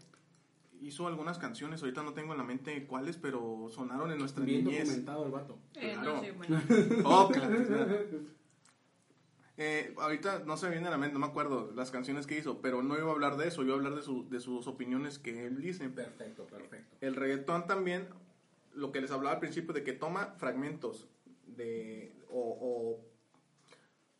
hizo 0.79 1.07
algunas 1.07 1.37
canciones 1.39 1.81
ahorita 1.81 2.03
no 2.03 2.13
tengo 2.13 2.33
en 2.33 2.37
la 2.37 2.43
mente 2.43 2.85
cuáles 2.85 3.17
pero 3.17 3.67
sonaron 3.71 4.11
en 4.11 4.19
nuestra 4.19 4.45
bien 4.45 4.63
niñez 4.63 4.85
documentado 4.85 5.25
el 5.25 5.31
vato 5.31 5.57
Eh, 5.75 5.93
Claro. 5.93 6.13
no 6.15 6.21
sé, 6.21 6.31
bueno. 6.33 6.61
Oh, 7.05 7.29
chingada. 7.33 7.87
Eh, 9.59 9.95
ahorita 9.97 10.43
no 10.45 10.55
se 10.55 10.67
me 10.67 10.73
viene 10.73 10.87
a 10.87 10.91
la 10.91 10.99
mente, 10.99 11.13
no 11.15 11.19
me 11.19 11.25
acuerdo 11.25 11.71
las 11.75 11.89
canciones 11.89 12.27
que 12.27 12.37
hizo, 12.37 12.61
pero 12.61 12.83
no 12.83 12.95
iba 12.95 13.09
a 13.09 13.11
hablar 13.11 13.37
de 13.37 13.47
eso, 13.47 13.63
iba 13.63 13.73
a 13.73 13.77
hablar 13.77 13.95
de, 13.95 14.03
su- 14.03 14.29
de 14.29 14.39
sus 14.39 14.67
opiniones 14.67 15.17
que 15.17 15.47
él 15.47 15.59
dice. 15.63 15.89
perfecto 15.89 16.45
perfecto 16.45 16.95
El 17.01 17.15
reggaetón 17.15 17.65
también, 17.65 18.07
lo 18.77 18.91
que 18.91 19.01
les 19.01 19.11
hablaba 19.11 19.33
al 19.35 19.39
principio, 19.39 19.73
de 19.73 19.83
que 19.83 19.93
toma 19.93 20.35
fragmentos 20.37 21.07
de 21.47 22.13
o, 22.29 22.57
o 22.61 23.05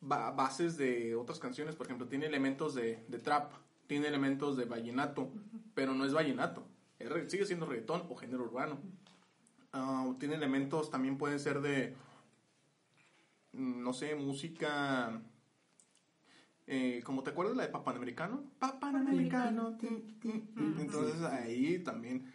ba- 0.01 0.31
bases 0.31 0.77
de 0.77 1.15
otras 1.15 1.39
canciones, 1.39 1.75
por 1.75 1.85
ejemplo, 1.85 2.07
tiene 2.07 2.25
elementos 2.25 2.73
de, 2.73 3.05
de 3.07 3.19
trap, 3.19 3.53
tiene 3.85 4.07
elementos 4.07 4.57
de 4.57 4.65
vallenato, 4.65 5.31
pero 5.75 5.93
no 5.93 6.05
es 6.05 6.13
vallenato, 6.13 6.67
Es 6.99 7.31
sigue 7.31 7.45
siendo 7.45 7.67
reggaetón 7.67 8.03
o 8.09 8.15
género 8.15 8.43
urbano. 8.43 8.79
Ah, 9.73 10.11
tiene 10.19 10.35
elementos, 10.35 10.89
también 10.89 11.17
pueden 11.17 11.39
ser 11.39 11.61
de, 11.61 11.95
no 13.53 13.93
sé, 13.93 14.15
música... 14.15 15.21
Eh, 16.69 17.01
como 17.05 17.23
te 17.23 17.29
acuerdas 17.29 17.55
la 17.55 17.63
de 17.63 17.69
Papanamericano, 17.69 18.43
Papanamericano, 18.59 19.77
ti. 19.77 20.17
entonces 20.79 21.21
ahí 21.23 21.79
también 21.79 22.29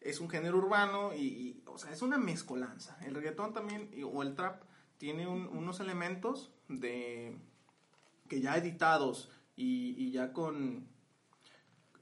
es 0.00 0.20
un 0.20 0.28
género 0.30 0.58
urbano 0.58 1.14
y, 1.14 1.62
o 1.66 1.76
sea, 1.78 1.92
es 1.92 2.02
una 2.02 2.18
mezcolanza. 2.18 2.96
El 3.04 3.14
reggaetón 3.14 3.52
también, 3.52 3.90
o 4.04 4.22
el 4.22 4.34
trap, 4.34 4.62
tiene 4.98 5.26
un- 5.26 5.46
unos 5.48 5.80
elementos 5.80 6.52
de 6.68 7.36
que 8.28 8.40
ya 8.40 8.56
editados 8.56 9.30
y, 9.56 10.10
ya 10.10 10.32
con 10.32 10.86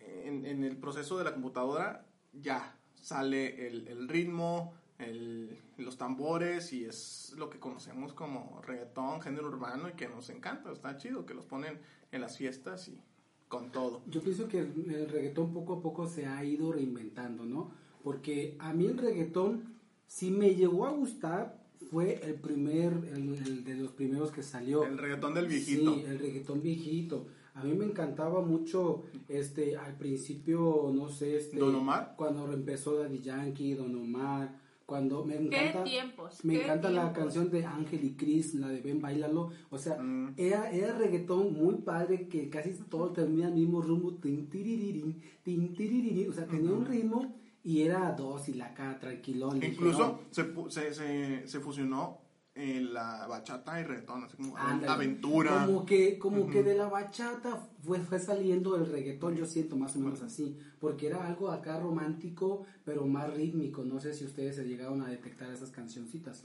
en, 0.01 0.65
el 0.65 0.77
proceso 0.77 1.19
de 1.19 1.25
la 1.25 1.33
computadora 1.33 2.07
ya 2.33 2.75
sale 3.01 3.67
el, 3.67 4.09
ritmo, 4.09 4.75
el- 4.99 5.59
los 5.77 5.97
tambores 5.99 6.73
y 6.73 6.85
es 6.85 7.35
lo 7.37 7.51
que 7.51 7.59
conocemos 7.59 8.13
como 8.13 8.61
reggaetón, 8.63 9.21
género 9.21 9.49
urbano 9.49 9.89
y 9.89 9.93
que 9.93 10.09
nos 10.09 10.29
encanta, 10.31 10.73
está 10.73 10.97
chido 10.97 11.27
que 11.27 11.35
los 11.35 11.47
ponen 11.47 11.79
en 12.13 12.21
las 12.21 12.37
fiestas 12.37 12.89
y 12.89 13.01
con 13.49 13.71
todo. 13.71 14.03
Yo 14.07 14.23
pienso 14.23 14.49
que 14.49 14.59
el 14.61 15.09
reggaetón 15.11 15.53
poco 15.53 15.75
a 15.75 15.83
poco 15.83 16.07
se 16.07 16.27
ha 16.27 16.45
ido 16.45 16.73
reinventando, 16.73 17.45
¿no? 17.45 17.71
Porque 18.03 18.57
a 18.59 18.73
mí 18.73 18.87
el 18.87 18.99
reggaetón, 18.99 19.75
si 20.07 20.31
me 20.31 20.55
llegó 20.55 20.87
a 20.87 20.91
gustar, 20.93 21.59
fue 21.91 22.21
el 22.25 22.35
primer, 22.35 22.93
el, 23.15 23.35
el 23.35 23.65
de 23.65 23.75
los 23.75 23.93
primeros 23.93 24.31
que 24.31 24.43
salió. 24.43 24.85
El 24.85 24.99
reggaetón 24.99 25.35
del 25.35 25.47
viejito. 25.47 25.95
Sí, 25.95 26.05
el 26.07 26.19
reggaetón 26.19 26.63
viejito. 26.63 27.27
A 27.55 27.65
mí 27.65 27.73
me 27.75 27.87
encantaba 27.87 28.41
mucho, 28.41 29.03
este, 29.29 29.77
al 29.77 29.97
principio, 29.97 30.93
no 30.95 31.09
sé, 31.09 31.37
este... 31.37 31.59
¿Don 31.59 31.75
Omar? 31.75 32.15
Cuando 32.17 32.53
empezó 32.53 32.97
Daddy 32.99 33.19
Yankee, 33.21 33.75
Don 33.75 33.95
Omar, 33.97 34.55
cuando 34.87 35.25
me 35.25 35.37
¿Qué 35.37 35.47
encanta... 35.69 35.85
tiempos? 35.85 36.45
Me 36.45 36.55
qué 36.55 36.63
encanta 36.65 36.91
la 36.91 37.01
tiempos? 37.13 37.19
canción 37.25 37.51
de 37.51 37.65
Ángel 37.67 38.05
y 38.05 38.13
Cris, 38.13 38.55
la 38.55 38.69
de 38.69 38.81
Ven 38.81 39.01
Bailalo. 39.01 39.51
O 39.71 39.79
sea, 39.79 39.99
Mm. 40.01 40.35
era, 40.37 40.71
era 40.71 40.97
reggaetón 40.97 41.53
muy 41.53 41.75
padre 41.77 42.29
que 42.29 42.49
casi 42.49 42.71
todo 42.89 43.11
termina 43.13 43.49
al 43.49 43.55
mismo 43.55 43.83
rumbo. 43.83 44.15
Tin, 44.15 44.49
tiririrín, 44.49 45.21
tin, 45.43 45.75
tiririrín. 45.75 46.31
O 46.31 46.33
sea, 46.33 46.47
tenía 46.47 46.71
un 46.73 46.87
ritmo 46.87 47.35
y 47.69 47.83
era 47.83 48.13
dos 48.13 48.49
y 48.49 48.55
la 48.55 48.67
acá, 48.67 48.99
tranquilón. 48.99 49.63
Incluso 49.63 49.99
no, 49.99 50.21
se, 50.31 50.55
pu- 50.55 50.71
se, 50.71 50.95
se, 50.95 51.47
se 51.47 51.61
fusionó 51.61 52.19
en 52.55 52.93
la 52.95 53.27
bachata 53.29 53.79
y 53.81 53.85
reggaetón, 53.85 54.25
así 54.25 54.37
como 54.39 54.57
ándale. 54.57 54.91
aventura. 54.93 55.67
Como 55.67 55.85
que, 55.85 56.19
como 56.19 56.49
que 56.49 56.63
de 56.63 56.75
la 56.75 56.89
bachata 56.89 57.69
fue, 57.83 57.99
fue 58.01 58.19
saliendo 58.19 58.75
el 58.77 58.87
reggaetón, 58.87 59.37
yo 59.37 59.45
siento 59.45 59.77
más 59.77 59.95
o 59.97 59.99
menos 60.01 60.23
así. 60.23 60.57
Porque 60.81 61.09
era 61.09 61.27
algo 61.27 61.51
acá 61.51 61.79
romántico, 61.79 62.65
pero 62.87 63.07
más 63.07 63.33
rítmico. 63.35 63.85
No 63.85 64.01
sé 64.01 64.15
si 64.15 64.25
ustedes 64.25 64.57
se 64.57 64.65
llegaron 64.67 65.03
a 65.03 65.09
detectar 65.09 65.53
esas 65.53 65.71
cancioncitas. 65.71 66.45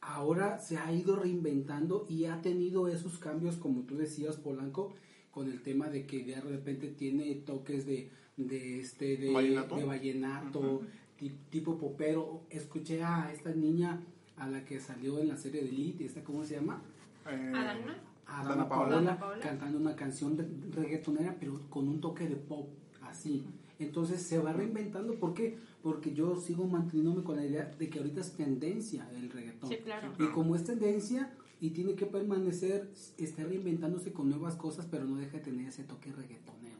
Ahora 0.00 0.58
se 0.58 0.78
ha 0.78 0.92
ido 0.92 1.16
reinventando 1.16 2.06
y 2.08 2.24
ha 2.24 2.40
tenido 2.40 2.88
esos 2.88 3.18
cambios, 3.18 3.56
como 3.56 3.82
tú 3.82 3.96
decías, 3.96 4.36
Polanco, 4.36 4.94
con 5.38 5.48
el 5.52 5.62
tema 5.62 5.88
de 5.88 6.04
que 6.04 6.24
de 6.24 6.40
repente 6.40 6.88
tiene 6.88 7.32
toques 7.46 7.86
de, 7.86 8.10
de 8.36 8.80
este 8.80 9.16
de 9.16 9.32
¿Vallenato? 9.32 9.76
de 9.76 9.84
vallenato, 9.84 10.82
ti- 11.16 11.30
tipo 11.48 11.78
popero. 11.78 12.42
Escuché 12.50 13.04
a 13.04 13.30
esta 13.32 13.54
niña 13.54 14.00
a 14.36 14.48
la 14.48 14.64
que 14.64 14.80
salió 14.80 15.20
en 15.20 15.28
la 15.28 15.36
serie 15.36 15.62
de 15.62 15.68
Elite, 15.68 16.04
esta 16.06 16.24
cómo 16.24 16.44
se 16.44 16.56
llama? 16.56 16.82
Eh, 17.30 17.52
Adana. 17.54 18.02
a 18.26 18.38
Dana 18.42 18.48
Dana 18.48 18.68
Paola. 18.68 19.16
Paola, 19.16 19.40
cantando 19.40 19.78
una 19.78 19.94
canción 19.94 20.36
reggaetonera, 20.74 21.36
pero 21.38 21.60
con 21.70 21.86
un 21.86 22.00
toque 22.00 22.26
de 22.26 22.34
pop, 22.34 22.68
así. 23.02 23.44
Entonces 23.78 24.20
se 24.20 24.38
va 24.40 24.52
reinventando. 24.52 25.14
¿Por 25.20 25.34
qué? 25.34 25.56
Porque 25.84 26.12
yo 26.12 26.34
sigo 26.34 26.66
manteniéndome 26.66 27.22
con 27.22 27.36
la 27.36 27.46
idea 27.46 27.64
de 27.78 27.88
que 27.88 28.00
ahorita 28.00 28.22
es 28.22 28.32
tendencia 28.32 29.08
el 29.14 29.30
reggaetón. 29.30 29.70
Sí, 29.70 29.76
claro. 29.84 30.12
Y 30.18 30.26
como 30.32 30.56
es 30.56 30.64
tendencia 30.64 31.32
y 31.60 31.70
tiene 31.70 31.94
que 31.94 32.06
permanecer, 32.06 32.90
está 33.16 33.42
reinventándose 33.44 34.12
con 34.12 34.30
nuevas 34.30 34.54
cosas, 34.56 34.86
pero 34.90 35.04
no 35.04 35.16
deja 35.16 35.38
de 35.38 35.44
tener 35.44 35.68
ese 35.68 35.84
toque 35.84 36.12
reggaetonero. 36.12 36.76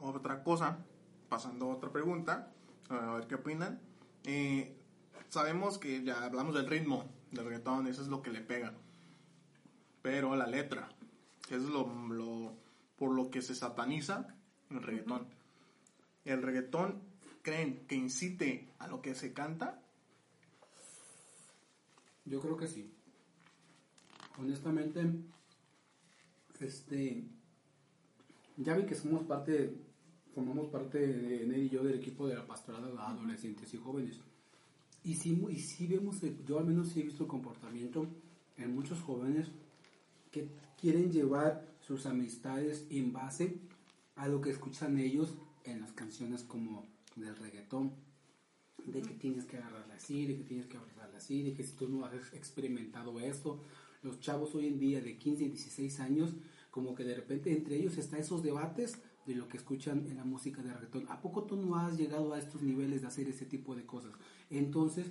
Otra 0.00 0.42
cosa, 0.42 0.78
pasando 1.28 1.66
a 1.70 1.76
otra 1.76 1.90
pregunta, 1.92 2.52
a 2.88 3.14
ver 3.14 3.26
qué 3.26 3.34
opinan. 3.36 3.80
Eh, 4.24 4.74
sabemos 5.28 5.78
que 5.78 6.02
ya 6.02 6.24
hablamos 6.24 6.54
del 6.54 6.66
ritmo 6.66 7.04
del 7.30 7.44
reggaetón, 7.44 7.86
eso 7.86 8.02
es 8.02 8.08
lo 8.08 8.22
que 8.22 8.30
le 8.30 8.40
pega. 8.40 8.72
Pero 10.02 10.34
la 10.34 10.46
letra, 10.46 10.88
que 11.46 11.56
es 11.56 11.62
lo, 11.62 11.86
lo- 12.08 12.54
por 12.96 13.12
lo 13.12 13.30
que 13.30 13.42
se 13.42 13.54
sataniza 13.54 14.34
el 14.70 14.82
reggaetón. 14.82 15.26
¿El 16.24 16.42
reggaetón 16.42 17.00
creen 17.42 17.84
que 17.86 17.94
incite 17.96 18.68
a 18.78 18.88
lo 18.88 19.00
que 19.02 19.14
se 19.14 19.32
canta? 19.32 19.80
Yo 22.24 22.40
creo 22.40 22.56
que 22.56 22.68
sí. 22.68 22.92
Honestamente, 24.40 25.00
este, 26.60 27.24
ya 28.56 28.74
vi 28.74 28.84
que 28.86 28.94
somos 28.94 29.24
parte, 29.24 29.76
formamos 30.34 30.68
parte 30.68 30.98
de 30.98 31.46
Ned 31.46 31.58
y 31.58 31.68
yo 31.68 31.84
del 31.84 31.98
equipo 31.98 32.26
de 32.26 32.36
la 32.36 32.46
pastorada 32.46 32.88
de 32.90 32.98
adolescentes 32.98 33.74
y 33.74 33.76
jóvenes. 33.76 34.18
Y 35.04 35.14
sí, 35.14 35.38
y 35.50 35.58
sí 35.58 35.86
vemos, 35.86 36.22
yo 36.46 36.58
al 36.58 36.64
menos 36.64 36.88
sí 36.88 37.00
he 37.00 37.04
visto 37.04 37.24
el 37.24 37.28
comportamiento 37.28 38.06
en 38.56 38.74
muchos 38.74 39.00
jóvenes 39.00 39.48
que 40.30 40.48
quieren 40.80 41.12
llevar 41.12 41.68
sus 41.80 42.06
amistades 42.06 42.86
en 42.88 43.12
base 43.12 43.58
a 44.16 44.26
lo 44.26 44.40
que 44.40 44.50
escuchan 44.50 44.98
ellos 44.98 45.34
en 45.64 45.82
las 45.82 45.92
canciones 45.92 46.44
como 46.44 46.86
del 47.14 47.36
reggaetón, 47.36 47.92
de 48.86 49.02
que 49.02 49.14
tienes 49.14 49.44
que 49.44 49.58
agarrarla 49.58 49.94
así, 49.96 50.26
de 50.26 50.36
que 50.38 50.44
tienes 50.44 50.66
que 50.66 50.78
agarrarla 50.78 51.18
así, 51.18 51.42
de 51.42 51.52
que 51.52 51.62
si 51.62 51.76
tú 51.76 51.88
no 51.90 52.06
has 52.06 52.32
experimentado 52.32 53.20
esto, 53.20 53.60
los 54.02 54.20
chavos 54.20 54.54
hoy 54.54 54.66
en 54.66 54.78
día 54.78 55.00
de 55.00 55.18
15 55.18 55.44
y 55.44 55.48
16 55.48 56.00
años, 56.00 56.34
como 56.70 56.94
que 56.94 57.04
de 57.04 57.14
repente 57.14 57.52
entre 57.52 57.76
ellos 57.76 57.98
está 57.98 58.18
esos 58.18 58.42
debates 58.42 58.98
de 59.26 59.34
lo 59.34 59.48
que 59.48 59.56
escuchan 59.56 60.06
en 60.08 60.16
la 60.16 60.24
música 60.24 60.62
de 60.62 60.72
reggaetón. 60.72 61.06
¿A 61.08 61.20
poco 61.20 61.44
tú 61.44 61.56
no 61.56 61.76
has 61.76 61.96
llegado 61.96 62.32
a 62.32 62.38
estos 62.38 62.62
niveles 62.62 63.02
de 63.02 63.08
hacer 63.08 63.28
ese 63.28 63.46
tipo 63.46 63.74
de 63.74 63.84
cosas? 63.84 64.12
Entonces, 64.48 65.06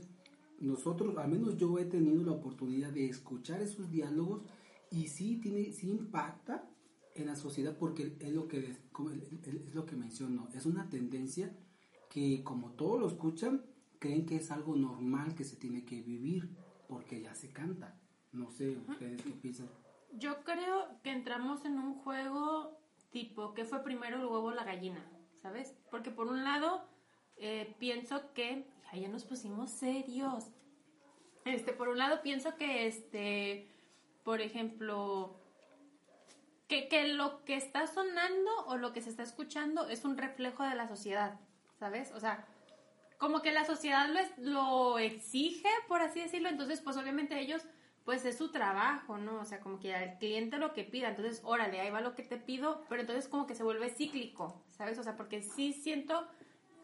nosotros, 0.59 1.17
al 1.17 1.29
menos 1.29 1.57
yo 1.57 1.77
he 1.79 1.85
tenido 1.85 2.23
la 2.23 2.31
oportunidad 2.31 2.91
de 2.91 3.07
escuchar 3.07 3.61
esos 3.61 3.89
diálogos 3.89 4.43
y 4.91 5.07
sí, 5.07 5.39
tiene, 5.41 5.71
sí 5.71 5.89
impacta 5.89 6.69
en 7.15 7.27
la 7.27 7.35
sociedad 7.35 7.77
porque 7.77 8.17
es 8.19 8.33
lo 8.33 8.47
que, 8.47 8.59
es 8.69 9.75
lo 9.75 9.85
que 9.85 9.95
menciono, 9.95 10.49
es 10.53 10.65
una 10.65 10.89
tendencia 10.89 11.55
que 12.09 12.43
como 12.43 12.71
todos 12.71 12.99
lo 12.99 13.07
escuchan, 13.07 13.63
creen 13.99 14.25
que 14.25 14.37
es 14.37 14.51
algo 14.51 14.75
normal 14.75 15.35
que 15.35 15.43
se 15.43 15.55
tiene 15.55 15.85
que 15.85 16.01
vivir 16.01 16.49
porque 16.87 17.21
ya 17.21 17.35
se 17.35 17.49
canta. 17.49 17.99
No 18.31 18.49
sé, 18.51 18.77
ustedes 18.87 19.21
qué 19.21 19.29
piensan. 19.31 19.69
Yo 20.13 20.43
creo 20.43 20.87
que 21.03 21.11
entramos 21.11 21.65
en 21.65 21.77
un 21.79 21.95
juego 21.95 22.77
tipo, 23.11 23.53
¿qué 23.53 23.65
fue 23.65 23.83
primero 23.83 24.17
el 24.17 24.25
huevo 24.25 24.47
o 24.47 24.51
la 24.51 24.63
gallina? 24.63 25.03
¿Sabes? 25.41 25.75
Porque 25.89 26.11
por 26.11 26.27
un 26.27 26.43
lado, 26.43 26.83
eh, 27.37 27.75
pienso 27.79 28.33
que, 28.33 28.65
ya, 28.91 28.99
ya 28.99 29.07
nos 29.07 29.23
pusimos 29.23 29.69
serios. 29.71 30.45
Este, 31.45 31.73
por 31.73 31.87
un 31.89 31.97
lado, 31.97 32.21
pienso 32.21 32.55
que, 32.55 32.85
este, 32.87 33.67
por 34.23 34.41
ejemplo, 34.41 35.39
que, 36.67 36.87
que 36.87 37.07
lo 37.07 37.43
que 37.45 37.55
está 37.55 37.87
sonando 37.87 38.51
o 38.67 38.77
lo 38.77 38.93
que 38.93 39.01
se 39.01 39.09
está 39.09 39.23
escuchando 39.23 39.87
es 39.87 40.05
un 40.05 40.17
reflejo 40.17 40.63
de 40.63 40.75
la 40.75 40.87
sociedad, 40.87 41.39
¿sabes? 41.79 42.11
O 42.11 42.19
sea, 42.19 42.45
como 43.17 43.41
que 43.41 43.51
la 43.51 43.65
sociedad 43.65 44.07
lo, 44.09 44.19
es- 44.19 44.37
lo 44.37 44.99
exige, 44.99 45.69
por 45.87 46.01
así 46.01 46.19
decirlo, 46.19 46.49
entonces 46.49 46.81
pues 46.81 46.97
obviamente 46.97 47.39
ellos, 47.39 47.63
pues 48.09 48.25
es 48.25 48.39
su 48.39 48.49
trabajo, 48.49 49.19
¿no? 49.19 49.39
O 49.39 49.45
sea, 49.45 49.59
como 49.59 49.79
que 49.79 49.93
al 49.93 50.17
cliente 50.17 50.57
lo 50.57 50.73
que 50.73 50.83
pida, 50.83 51.09
entonces 51.09 51.41
órale, 51.43 51.79
ahí 51.79 51.91
va 51.91 52.01
lo 52.01 52.15
que 52.15 52.23
te 52.23 52.37
pido, 52.37 52.83
pero 52.89 53.01
entonces 53.01 53.27
como 53.27 53.45
que 53.45 53.53
se 53.53 53.61
vuelve 53.61 53.91
cíclico, 53.91 54.63
¿sabes? 54.71 54.97
O 54.97 55.03
sea, 55.03 55.15
porque 55.15 55.43
sí 55.43 55.73
siento 55.73 56.27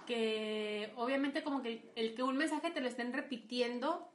que 0.05 0.93
obviamente 0.97 1.43
como 1.43 1.63
que 1.63 1.91
el, 1.95 2.13
que 2.13 2.21
un 2.21 2.37
mensaje 2.37 2.69
te 2.69 2.79
lo 2.79 2.87
estén 2.87 3.11
repitiendo 3.11 4.07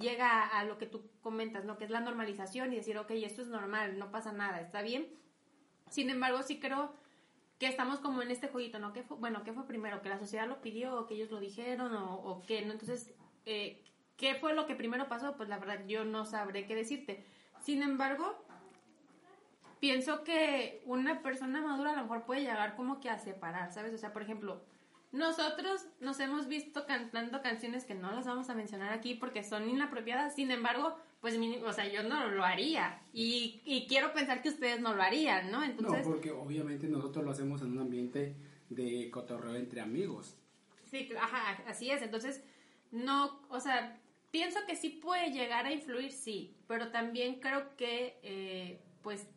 llega 0.00 0.44
a, 0.44 0.60
a 0.60 0.64
lo 0.64 0.78
que 0.78 0.86
tú 0.86 1.10
comentas, 1.20 1.66
¿no? 1.66 1.76
Que 1.76 1.84
es 1.84 1.90
la 1.90 2.00
normalización 2.00 2.72
y 2.72 2.76
decir, 2.76 2.96
ok, 2.96 3.10
esto 3.10 3.42
es 3.42 3.48
normal, 3.48 3.98
no 3.98 4.10
pasa 4.10 4.32
nada, 4.32 4.58
está 4.62 4.80
bien. 4.80 5.08
Sin 5.90 6.08
embargo, 6.08 6.42
sí 6.42 6.58
creo 6.58 6.94
que 7.58 7.66
estamos 7.66 7.98
como 7.98 8.22
en 8.22 8.30
este 8.30 8.48
jueguito, 8.48 8.78
¿no? 8.78 8.94
¿Qué 8.94 9.02
fue, 9.02 9.18
bueno, 9.18 9.44
¿qué 9.44 9.52
fue 9.52 9.66
primero? 9.66 10.00
¿Que 10.00 10.08
la 10.08 10.18
sociedad 10.18 10.48
lo 10.48 10.62
pidió 10.62 11.00
o 11.00 11.06
que 11.06 11.16
ellos 11.16 11.30
lo 11.30 11.38
dijeron 11.38 11.94
o, 11.94 12.14
o 12.14 12.40
qué, 12.46 12.62
¿no? 12.64 12.72
Entonces, 12.72 13.12
eh, 13.44 13.82
¿qué 14.16 14.34
fue 14.34 14.54
lo 14.54 14.66
que 14.66 14.74
primero 14.74 15.08
pasó? 15.08 15.36
Pues 15.36 15.48
la 15.48 15.58
verdad 15.58 15.84
yo 15.86 16.04
no 16.04 16.24
sabré 16.24 16.66
qué 16.66 16.74
decirte. 16.74 17.24
Sin 17.62 17.82
embargo, 17.82 18.44
pienso 19.80 20.24
que 20.24 20.82
una 20.84 21.22
persona 21.22 21.60
madura 21.60 21.92
a 21.92 21.96
lo 21.96 22.02
mejor 22.02 22.24
puede 22.24 22.42
llegar 22.42 22.76
como 22.76 23.00
que 23.00 23.10
a 23.10 23.18
separar, 23.18 23.72
¿sabes? 23.72 23.94
O 23.94 23.98
sea, 23.98 24.12
por 24.12 24.22
ejemplo, 24.22 24.62
nosotros 25.12 25.86
nos 26.00 26.20
hemos 26.20 26.48
visto 26.48 26.86
cantando 26.86 27.40
canciones 27.42 27.84
que 27.84 27.94
no 27.94 28.10
las 28.12 28.26
vamos 28.26 28.50
a 28.50 28.54
mencionar 28.54 28.92
aquí 28.92 29.14
porque 29.14 29.42
son 29.42 29.68
inapropiadas, 29.68 30.34
sin 30.34 30.50
embargo, 30.50 30.96
pues, 31.20 31.38
o 31.64 31.72
sea, 31.72 31.90
yo 31.90 32.02
no 32.02 32.28
lo 32.28 32.44
haría 32.44 33.00
y, 33.12 33.62
y 33.64 33.86
quiero 33.86 34.12
pensar 34.12 34.42
que 34.42 34.50
ustedes 34.50 34.80
no 34.80 34.94
lo 34.94 35.02
harían, 35.02 35.50
¿no? 35.50 35.62
Entonces, 35.62 36.06
no, 36.06 36.12
porque 36.12 36.30
obviamente 36.30 36.86
nosotros 36.88 37.24
lo 37.24 37.30
hacemos 37.30 37.62
en 37.62 37.72
un 37.72 37.80
ambiente 37.80 38.36
de 38.68 39.10
cotorreo 39.10 39.56
entre 39.56 39.80
amigos. 39.80 40.36
Sí, 40.84 41.08
ajá, 41.18 41.62
así 41.66 41.90
es. 41.90 42.02
Entonces, 42.02 42.42
no, 42.90 43.40
o 43.48 43.60
sea, 43.60 44.00
pienso 44.36 44.58
que 44.66 44.76
sí 44.76 44.90
puede 44.90 45.30
llegar 45.30 45.64
a 45.64 45.72
influir, 45.72 46.12
sí, 46.12 46.54
pero 46.68 46.90
también 46.90 47.40
creo 47.40 47.74
que, 47.76 48.18
eh, 48.22 48.82
pues, 49.02 49.28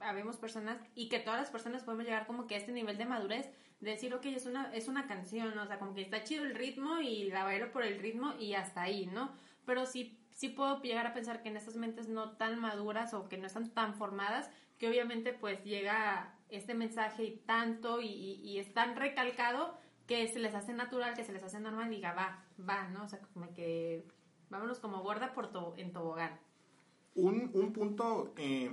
habemos 0.00 0.36
personas 0.36 0.78
y 0.94 1.08
que 1.08 1.18
todas 1.18 1.40
las 1.40 1.50
personas 1.50 1.82
podemos 1.82 2.04
llegar 2.04 2.26
como 2.26 2.46
que 2.46 2.54
a 2.54 2.58
este 2.58 2.72
nivel 2.72 2.98
de 2.98 3.06
madurez 3.06 3.50
de 3.80 3.90
decir, 3.92 4.12
ok, 4.12 4.26
es 4.26 4.44
una, 4.44 4.70
es 4.74 4.86
una 4.86 5.06
canción, 5.06 5.56
o 5.58 5.66
sea, 5.66 5.78
como 5.78 5.94
que 5.94 6.02
está 6.02 6.24
chido 6.24 6.44
el 6.44 6.54
ritmo 6.54 7.00
y 7.00 7.30
la 7.30 7.44
bailo 7.44 7.72
por 7.72 7.82
el 7.84 7.98
ritmo 8.00 8.34
y 8.38 8.52
hasta 8.52 8.82
ahí, 8.82 9.06
¿no? 9.06 9.32
Pero 9.64 9.86
sí, 9.86 10.18
sí 10.30 10.50
puedo 10.50 10.82
llegar 10.82 11.06
a 11.06 11.14
pensar 11.14 11.42
que 11.42 11.48
en 11.48 11.56
estas 11.56 11.76
mentes 11.76 12.08
no 12.08 12.32
tan 12.36 12.58
maduras 12.60 13.14
o 13.14 13.28
que 13.30 13.38
no 13.38 13.46
están 13.46 13.70
tan 13.70 13.94
formadas, 13.94 14.50
que 14.78 14.88
obviamente 14.90 15.32
pues 15.32 15.64
llega 15.64 16.34
este 16.50 16.74
mensaje 16.74 17.24
y 17.24 17.36
tanto 17.38 18.02
y, 18.02 18.08
y- 18.08 18.40
y 18.44 18.58
es 18.58 18.74
tan 18.74 18.94
recalcado 18.94 19.78
que 20.06 20.28
se 20.28 20.38
les 20.38 20.54
hace 20.54 20.72
natural, 20.74 21.14
que 21.14 21.24
se 21.24 21.32
les 21.32 21.42
hace 21.42 21.60
normal 21.60 21.90
y 21.92 21.96
diga, 21.96 22.12
va, 22.12 22.44
va, 22.68 22.88
¿no? 22.88 23.04
O 23.04 23.08
sea, 23.08 23.20
como 23.32 23.52
que 23.54 24.04
vámonos 24.50 24.78
como 24.78 25.02
gorda 25.02 25.32
por 25.34 25.50
to- 25.52 25.74
en 25.76 25.92
tobogán. 25.92 26.38
Un, 27.14 27.50
un 27.54 27.72
punto, 27.72 28.32
eh, 28.36 28.70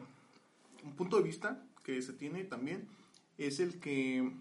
un 0.83 0.95
punto 0.95 1.17
de 1.17 1.23
vista 1.23 1.61
que 1.83 2.01
se 2.01 2.13
tiene 2.13 2.43
también 2.43 2.87
es 3.37 3.59
el 3.59 3.79
que 3.79 4.31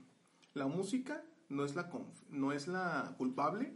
la 0.55 0.67
música 0.67 1.23
no 1.49 1.65
es 1.65 1.75
la, 1.75 1.91
no 2.31 2.53
es 2.53 2.69
la 2.69 3.15
culpable 3.19 3.73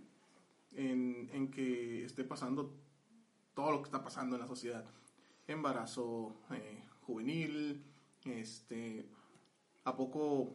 en, 0.75 1.29
en 1.33 1.51
que 1.51 2.05
esté 2.05 2.25
pasando 2.25 2.75
todo 3.55 3.73
lo 3.73 3.79
que 3.83 3.87
está 3.87 4.03
pasando 4.05 4.37
en 4.37 4.43
la 4.43 4.49
sociedad. 4.49 4.85
Embarazo 5.47 6.35
eh, 6.51 6.85
juvenil, 7.03 7.83
este, 8.25 9.09
a 9.85 9.97
poco 9.97 10.55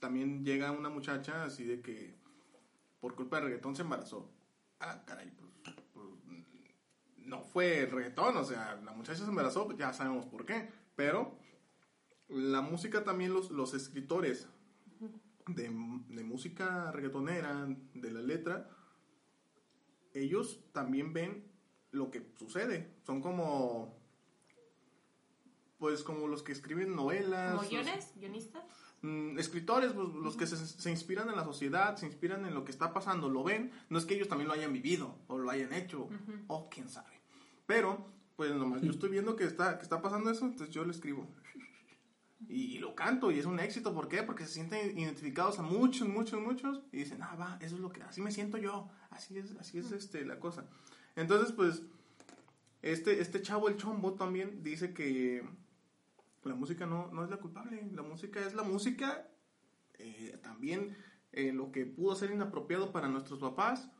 también 0.00 0.44
llega 0.44 0.72
una 0.72 0.88
muchacha 0.90 1.44
así 1.44 1.64
de 1.64 1.80
que 1.80 2.14
por 3.00 3.14
culpa 3.14 3.36
del 3.36 3.46
reggaetón 3.46 3.76
se 3.76 3.82
embarazó. 3.82 4.28
Ah, 4.80 5.02
caray, 5.06 5.30
pues, 5.30 5.45
no 7.26 7.42
fue 7.42 7.80
el 7.80 7.90
reggaetón, 7.90 8.36
o 8.36 8.44
sea, 8.44 8.80
la 8.84 8.92
muchacha 8.92 9.22
se 9.22 9.28
embarazó, 9.28 9.76
ya 9.76 9.92
sabemos 9.92 10.26
por 10.26 10.46
qué, 10.46 10.70
pero 10.94 11.38
la 12.28 12.60
música 12.60 13.04
también, 13.04 13.34
los, 13.34 13.50
los 13.50 13.74
escritores 13.74 14.48
de, 15.48 15.64
de 16.08 16.24
música 16.24 16.90
reggaetonera, 16.92 17.66
de 17.94 18.10
la 18.10 18.20
letra, 18.20 18.70
ellos 20.14 20.60
también 20.72 21.12
ven 21.12 21.44
lo 21.90 22.10
que 22.10 22.32
sucede, 22.38 22.94
son 23.04 23.20
como, 23.20 23.98
pues 25.78 26.02
como 26.02 26.28
los 26.28 26.42
que 26.42 26.52
escriben 26.52 26.94
novelas. 26.94 27.56
¿Como 27.56 27.68
guiones? 27.68 28.12
¿Guionistas? 28.16 28.64
Mm, 29.02 29.38
escritores, 29.38 29.92
pues, 29.92 30.08
los 30.08 30.36
que 30.36 30.46
se, 30.46 30.56
se 30.56 30.90
inspiran 30.90 31.28
en 31.28 31.36
la 31.36 31.44
sociedad, 31.44 31.96
se 31.96 32.06
inspiran 32.06 32.46
en 32.46 32.54
lo 32.54 32.64
que 32.64 32.72
está 32.72 32.92
pasando, 32.92 33.28
lo 33.28 33.44
ven, 33.44 33.72
no 33.88 33.98
es 33.98 34.04
que 34.04 34.14
ellos 34.14 34.28
también 34.28 34.48
lo 34.48 34.54
hayan 34.54 34.72
vivido 34.72 35.18
o 35.28 35.38
lo 35.38 35.50
hayan 35.50 35.72
hecho, 35.72 36.08
o 36.48 36.68
quién 36.70 36.88
sabe. 36.88 37.15
Pero, 37.66 38.12
pues 38.36 38.54
nomás 38.54 38.82
yo 38.82 38.90
estoy 38.90 39.10
viendo 39.10 39.36
que 39.36 39.44
está, 39.44 39.78
que 39.78 39.82
está 39.82 40.00
pasando 40.00 40.30
eso, 40.30 40.44
entonces 40.44 40.74
yo 40.74 40.84
lo 40.84 40.90
escribo. 40.90 41.26
Y, 42.48 42.76
y 42.76 42.78
lo 42.78 42.94
canto 42.94 43.30
y 43.30 43.38
es 43.38 43.46
un 43.46 43.58
éxito, 43.58 43.94
¿por 43.94 44.08
qué? 44.08 44.22
Porque 44.22 44.44
se 44.44 44.52
sienten 44.52 44.98
identificados 44.98 45.58
a 45.58 45.62
muchos, 45.62 46.06
muchos, 46.06 46.40
muchos 46.40 46.82
y 46.92 46.98
dicen, 46.98 47.22
ah, 47.22 47.34
va, 47.34 47.58
eso 47.60 47.76
es 47.76 47.80
lo 47.80 47.90
que, 47.90 48.02
así 48.02 48.20
me 48.20 48.30
siento 48.30 48.58
yo, 48.58 48.90
así 49.10 49.38
es, 49.38 49.56
así 49.58 49.78
es 49.78 49.90
este, 49.92 50.24
la 50.24 50.38
cosa. 50.38 50.66
Entonces, 51.16 51.52
pues, 51.52 51.82
este, 52.82 53.20
este 53.20 53.42
chavo, 53.42 53.68
el 53.68 53.76
chombo, 53.76 54.14
también 54.14 54.62
dice 54.62 54.92
que 54.92 55.42
la 56.44 56.54
música 56.54 56.86
no, 56.86 57.08
no 57.12 57.24
es 57.24 57.30
la 57.30 57.38
culpable, 57.38 57.82
la 57.92 58.02
música 58.02 58.40
es 58.40 58.54
la 58.54 58.62
música. 58.62 59.26
Eh, 59.98 60.38
también 60.42 60.96
eh, 61.32 61.52
lo 61.52 61.72
que 61.72 61.86
pudo 61.86 62.14
ser 62.14 62.30
inapropiado 62.30 62.92
para 62.92 63.08
nuestros 63.08 63.40
papás. 63.40 63.90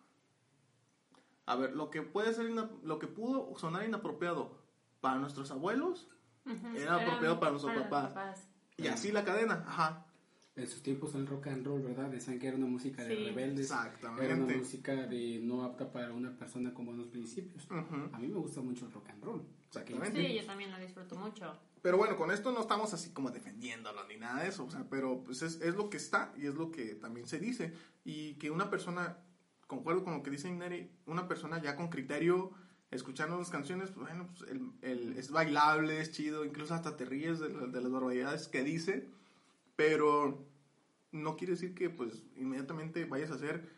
A 1.46 1.56
ver, 1.56 1.74
lo 1.74 1.90
que 1.90 2.02
puede 2.02 2.34
ser 2.34 2.50
ina- 2.50 2.70
lo 2.82 2.98
que 2.98 3.06
pudo 3.06 3.56
sonar 3.56 3.84
inapropiado 3.86 4.58
para 5.00 5.18
nuestros 5.18 5.50
abuelos 5.50 6.08
era 6.74 6.96
apropiado 6.96 7.38
para 7.40 7.52
nuestros 7.52 7.74
los 7.74 7.86
papás. 7.86 8.48
Y 8.76 8.88
así 8.88 9.12
la 9.12 9.24
cadena, 9.24 9.64
ajá. 9.66 10.02
En 10.56 10.66
sus 10.66 10.82
tiempos 10.82 11.14
el 11.14 11.26
rock 11.26 11.48
and 11.48 11.66
roll, 11.66 11.82
¿verdad? 11.82 12.08
Decían 12.08 12.38
que 12.38 12.46
era 12.48 12.56
una 12.56 12.66
música 12.66 13.04
de 13.04 13.14
Sí. 13.14 13.24
rebeldes. 13.24 13.66
Exactamente. 13.70 14.24
Era 14.24 14.34
una 14.42 14.56
música 14.56 14.92
de 14.94 15.40
no 15.42 15.62
apta 15.64 15.92
para 15.92 16.12
una 16.12 16.34
persona 16.36 16.72
con 16.72 16.86
buenos 16.86 17.08
principios. 17.08 17.64
Ujú. 17.66 18.08
A 18.12 18.18
mí 18.18 18.26
me 18.28 18.38
gusta 18.38 18.62
mucho 18.62 18.86
el 18.86 18.92
rock 18.92 19.10
and 19.10 19.22
roll. 19.22 19.42
Exactamente. 19.66 20.26
Sí, 20.26 20.34
yo 20.34 20.46
también 20.46 20.70
lo 20.70 20.78
disfruto 20.78 21.14
mucho. 21.16 21.58
Pero 21.82 21.98
bueno, 21.98 22.16
con 22.16 22.30
esto 22.30 22.52
no 22.52 22.60
estamos 22.62 22.92
así 22.94 23.10
como 23.12 23.30
defendiéndolo 23.30 24.06
ni 24.08 24.16
nada 24.16 24.42
de 24.42 24.48
eso, 24.48 24.64
o 24.64 24.70
sea, 24.70 24.86
pero 24.88 25.22
pues 25.24 25.42
es, 25.42 25.60
es 25.60 25.74
lo 25.76 25.90
que 25.90 25.98
está 25.98 26.32
y 26.38 26.46
es 26.46 26.54
lo 26.54 26.70
que 26.72 26.94
también 26.94 27.26
se 27.28 27.38
dice. 27.38 27.74
Y 28.04 28.34
que 28.36 28.50
una 28.50 28.70
persona, 28.70 29.18
concuerdo 29.66 30.04
con 30.04 30.14
lo 30.14 30.22
que 30.22 30.30
dice 30.30 30.50
Neri, 30.52 30.90
una 31.06 31.28
persona 31.28 31.60
ya 31.60 31.76
con 31.76 31.88
criterio, 31.88 32.52
escuchando 32.90 33.36
las 33.38 33.50
canciones, 33.50 33.90
pues 33.90 34.06
bueno, 34.08 34.28
pues 34.28 34.50
el, 34.50 34.70
el- 34.82 35.16
es 35.18 35.30
bailable, 35.30 36.00
es 36.00 36.12
chido, 36.12 36.44
incluso 36.44 36.74
hasta 36.74 36.96
te 36.96 37.04
ríes 37.04 37.38
de, 37.40 37.48
de 37.48 37.80
las 37.80 37.90
barbaridades 37.90 38.48
que 38.48 38.62
dice, 38.62 39.08
pero 39.76 40.44
no 41.12 41.36
quiere 41.36 41.52
decir 41.54 41.74
que 41.74 41.90
pues 41.90 42.24
inmediatamente 42.36 43.04
vayas 43.04 43.30
a 43.30 43.38
ser 43.38 43.68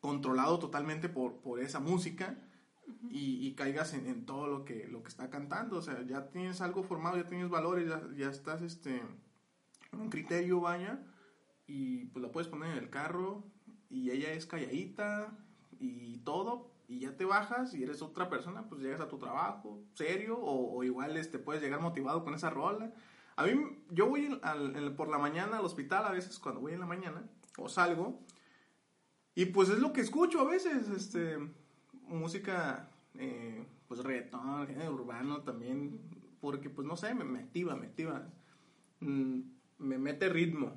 controlado 0.00 0.58
totalmente 0.58 1.08
por, 1.08 1.36
por 1.40 1.60
esa 1.60 1.80
música 1.80 2.36
y, 3.10 3.46
y 3.46 3.54
caigas 3.54 3.94
en, 3.94 4.06
en 4.06 4.26
todo 4.26 4.46
lo 4.48 4.64
que, 4.64 4.88
lo 4.88 5.02
que 5.02 5.08
está 5.08 5.30
cantando. 5.30 5.76
O 5.76 5.82
sea, 5.82 6.02
ya 6.06 6.30
tienes 6.30 6.60
algo 6.60 6.82
formado, 6.82 7.16
ya 7.16 7.26
tienes 7.26 7.48
valores, 7.50 7.88
ya, 7.88 8.02
ya 8.16 8.30
estás 8.30 8.62
este, 8.62 9.02
un 9.92 10.08
criterio, 10.10 10.60
vaya, 10.60 11.00
y 11.66 12.06
pues 12.06 12.22
la 12.22 12.32
puedes 12.32 12.48
poner 12.48 12.72
en 12.72 12.78
el 12.78 12.90
carro 12.90 13.44
y 13.90 14.10
ella 14.10 14.32
es 14.32 14.46
calladita 14.46 15.36
y 15.78 16.18
todo 16.18 16.70
y 16.88 17.00
ya 17.00 17.16
te 17.16 17.24
bajas 17.24 17.74
y 17.74 17.82
eres 17.82 18.02
otra 18.02 18.28
persona, 18.30 18.68
pues 18.68 18.80
llegas 18.80 19.00
a 19.00 19.08
tu 19.08 19.18
trabajo 19.18 19.82
serio 19.94 20.38
o, 20.40 20.82
igual 20.84 21.16
este, 21.16 21.38
puedes 21.38 21.62
llegar 21.62 21.80
motivado 21.80 22.24
con 22.24 22.34
esa 22.34 22.50
rola. 22.50 22.92
A 23.36 23.44
mí, 23.46 23.52
yo 23.90 24.08
voy 24.08 24.38
al- 24.42 24.94
por 24.96 25.08
la 25.08 25.18
mañana 25.18 25.58
al 25.58 25.64
hospital 25.64 26.04
a 26.06 26.10
veces 26.12 26.38
cuando 26.38 26.60
voy 26.60 26.72
en 26.72 26.80
la 26.80 26.86
mañana 26.86 27.22
o 27.58 27.68
salgo 27.68 28.18
y 29.34 29.46
pues 29.46 29.68
es 29.68 29.78
lo 29.78 29.92
que 29.92 30.00
escucho 30.00 30.40
a 30.40 30.44
veces, 30.50 30.88
este, 30.88 31.38
música, 32.08 32.90
eh, 33.14 33.64
pues 33.88 34.02
reggaetón, 34.02 34.68
urbano 34.92 35.42
también, 35.42 36.00
porque 36.40 36.70
pues 36.70 36.86
no 36.86 36.96
sé, 36.96 37.14
me, 37.14 37.24
me 37.24 37.38
activa, 37.40 37.76
me 37.76 37.86
activa, 37.86 38.28
Mm, 39.02 39.40
me 39.78 39.96
mete 39.96 40.28
ritmo, 40.28 40.74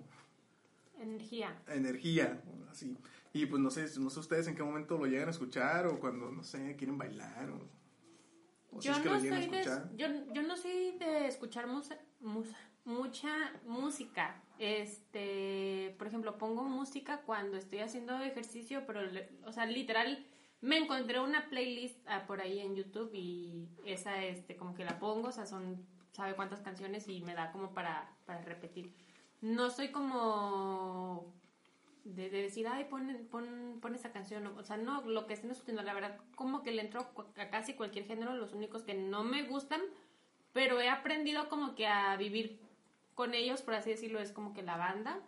Energía. 1.04 1.62
energía, 1.68 2.42
así. 2.72 2.98
Y 3.34 3.46
pues 3.48 3.62
no 3.62 3.70
sé, 3.72 3.86
no 4.00 4.10
sé 4.10 4.20
ustedes 4.20 4.48
en 4.48 4.56
qué 4.56 4.64
momento 4.64 4.98
lo 4.98 5.06
llegan 5.06 5.28
a 5.28 5.32
escuchar 5.32 5.88
o 5.88 6.00
cuando, 6.00 6.32
no 6.32 6.44
sé, 6.44 6.76
quieren 6.76 6.98
bailar 6.98 7.50
o, 7.50 7.68
o 8.72 8.82
si 8.82 8.88
Yo 8.88 8.94
es 8.94 9.00
que 9.00 9.10
no, 9.10 9.20
soy 9.20 9.30
de, 9.30 9.40
escuchar. 9.40 9.90
yo, 9.96 10.08
yo 10.34 10.42
no 10.44 10.56
soy 10.56 10.98
de 11.00 11.28
escuchar 11.28 11.68
musa- 11.68 12.00
musa- 12.20 12.58
mucha 12.86 13.30
música. 13.66 14.40
Este, 14.60 15.96
por 15.98 16.08
ejemplo, 16.08 16.38
pongo 16.38 16.64
música 16.64 17.22
cuando 17.22 17.58
estoy 17.58 17.80
haciendo 17.80 18.20
ejercicio, 18.22 18.84
pero, 18.86 19.02
o 19.46 19.52
sea, 19.52 19.66
literal, 19.66 20.26
me 20.62 20.78
encontré 20.78 21.20
una 21.20 21.50
playlist 21.50 21.98
ah, 22.08 22.26
por 22.28 22.40
ahí 22.40 22.60
en 22.60 22.76
YouTube 22.76 23.12
y 23.14 23.68
esa, 23.86 24.24
este, 24.24 24.56
como 24.56 24.74
que 24.76 24.86
la 24.86 25.00
pongo, 25.00 25.30
o 25.30 25.32
sea, 25.32 25.46
son, 25.46 25.86
sabe 26.12 26.36
cuántas 26.36 26.62
canciones 26.62 27.08
y 27.08 27.22
me 27.22 27.34
da 27.34 27.52
como 27.52 27.74
para, 27.74 28.16
para 28.26 28.42
repetir. 28.42 28.94
No 29.44 29.70
soy 29.70 29.90
como 29.90 31.34
de, 32.06 32.30
de 32.30 32.44
decir, 32.44 32.66
ay, 32.66 32.86
pon, 32.86 33.28
pon, 33.30 33.94
esa 33.94 34.14
canción. 34.14 34.48
O 34.48 34.64
sea, 34.64 34.78
no, 34.78 35.02
lo 35.02 35.28
que 35.28 35.34
estén 35.34 35.52
escuchando, 35.52 35.82
la 35.82 35.94
verdad, 35.94 36.18
como 36.36 36.64
que 36.64 36.72
le 36.72 36.82
entro 36.82 37.12
a 37.36 37.50
casi 37.50 37.74
cualquier 37.74 38.06
género, 38.06 38.34
los 38.38 38.54
únicos 38.54 38.84
que 38.84 38.94
no 38.94 39.26
me 39.26 39.44
gustan, 39.44 39.82
pero 40.54 40.80
he 40.80 40.88
aprendido 40.88 41.50
como 41.50 41.76
que 41.76 41.88
a 41.88 42.16
vivir 42.16 42.58
con 43.16 43.34
ellos, 43.34 43.62
por 43.62 43.74
así 43.74 43.90
decirlo, 43.90 44.22
es 44.22 44.32
como 44.32 44.54
que 44.54 44.64
la 44.64 44.78
banda. 44.78 45.20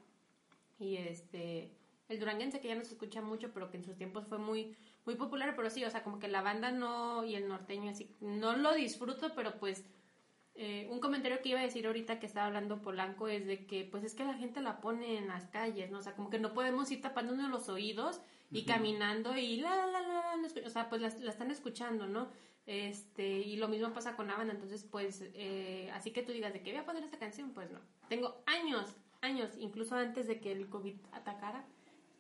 Y 0.80 0.96
este, 0.96 1.74
el 2.08 2.18
duranguense 2.18 2.62
que 2.62 2.70
ya 2.70 2.76
no 2.76 2.86
se 2.86 2.94
escucha 2.94 3.22
mucho, 3.22 3.52
pero 3.54 3.70
que 3.70 3.76
en 3.76 3.84
sus 3.84 3.98
tiempos 3.98 4.28
fue 4.28 4.38
muy, 4.38 4.78
muy 5.06 5.16
popular, 5.16 5.58
pero 5.58 5.70
sí, 5.70 5.84
o 5.84 5.92
sea, 5.92 6.04
como 6.04 6.20
que 6.20 6.30
la 6.30 6.42
banda 6.42 6.72
no, 6.72 7.26
y 7.26 7.36
el 7.36 7.50
norteño 7.50 7.92
así, 7.92 8.10
no 8.22 8.56
lo 8.56 8.74
disfruto, 8.76 9.36
pero 9.36 9.58
pues 9.60 9.84
eh, 10.58 10.88
un 10.90 11.00
comentario 11.02 11.42
que 11.42 11.50
iba 11.50 11.60
a 11.60 11.64
decir 11.64 11.86
ahorita 11.86 12.18
que 12.20 12.26
estaba 12.26 12.48
hablando 12.48 12.82
Polanco 12.82 13.28
es 13.28 13.46
de 13.46 13.66
que 13.66 13.84
pues 13.84 14.06
es 14.06 14.16
que 14.16 14.24
la 14.24 14.36
gente 14.36 14.62
la 14.62 14.80
pone 14.80 15.18
en 15.18 15.28
las 15.28 15.48
calles, 15.48 15.92
¿no? 15.92 16.00
O 16.00 16.02
sea, 16.02 16.16
como 16.16 16.30
que 16.30 16.40
no 16.40 16.54
podemos 16.54 16.90
ir 16.92 17.02
tapándonos 17.02 17.50
los 17.50 17.68
oídos 17.68 18.22
y 18.52 18.64
caminando 18.64 19.38
y 19.38 19.58
la 19.58 19.76
la 19.76 19.88
la 19.88 20.02
la, 20.02 20.36
la, 20.38 20.68
o 20.68 20.70
sea, 20.70 20.88
pues 20.88 21.02
la, 21.02 21.10
la 21.10 21.30
están 21.30 21.52
escuchando, 21.52 22.08
¿no? 22.08 22.30
Este, 22.66 23.28
y 23.28 23.58
lo 23.58 23.68
mismo 23.68 23.94
pasa 23.94 24.16
con 24.16 24.28
la 24.28 24.38
banda, 24.38 24.54
entonces 24.54 24.84
pues 24.90 25.24
eh, 25.34 25.92
así 25.94 26.12
que 26.12 26.24
tú 26.24 26.32
digas 26.32 26.54
de 26.54 26.62
que 26.62 26.72
voy 26.72 26.80
a 26.80 26.86
poner 26.86 27.04
esta 27.04 27.20
canción, 27.20 27.52
pues 27.52 27.70
no. 27.70 27.80
Tengo 28.08 28.42
años, 28.46 28.96
años, 29.22 29.52
incluso 29.60 29.96
antes 29.96 30.26
de 30.26 30.40
que 30.40 30.54
el 30.54 30.70
COVID 30.70 30.96
atacara, 31.12 31.66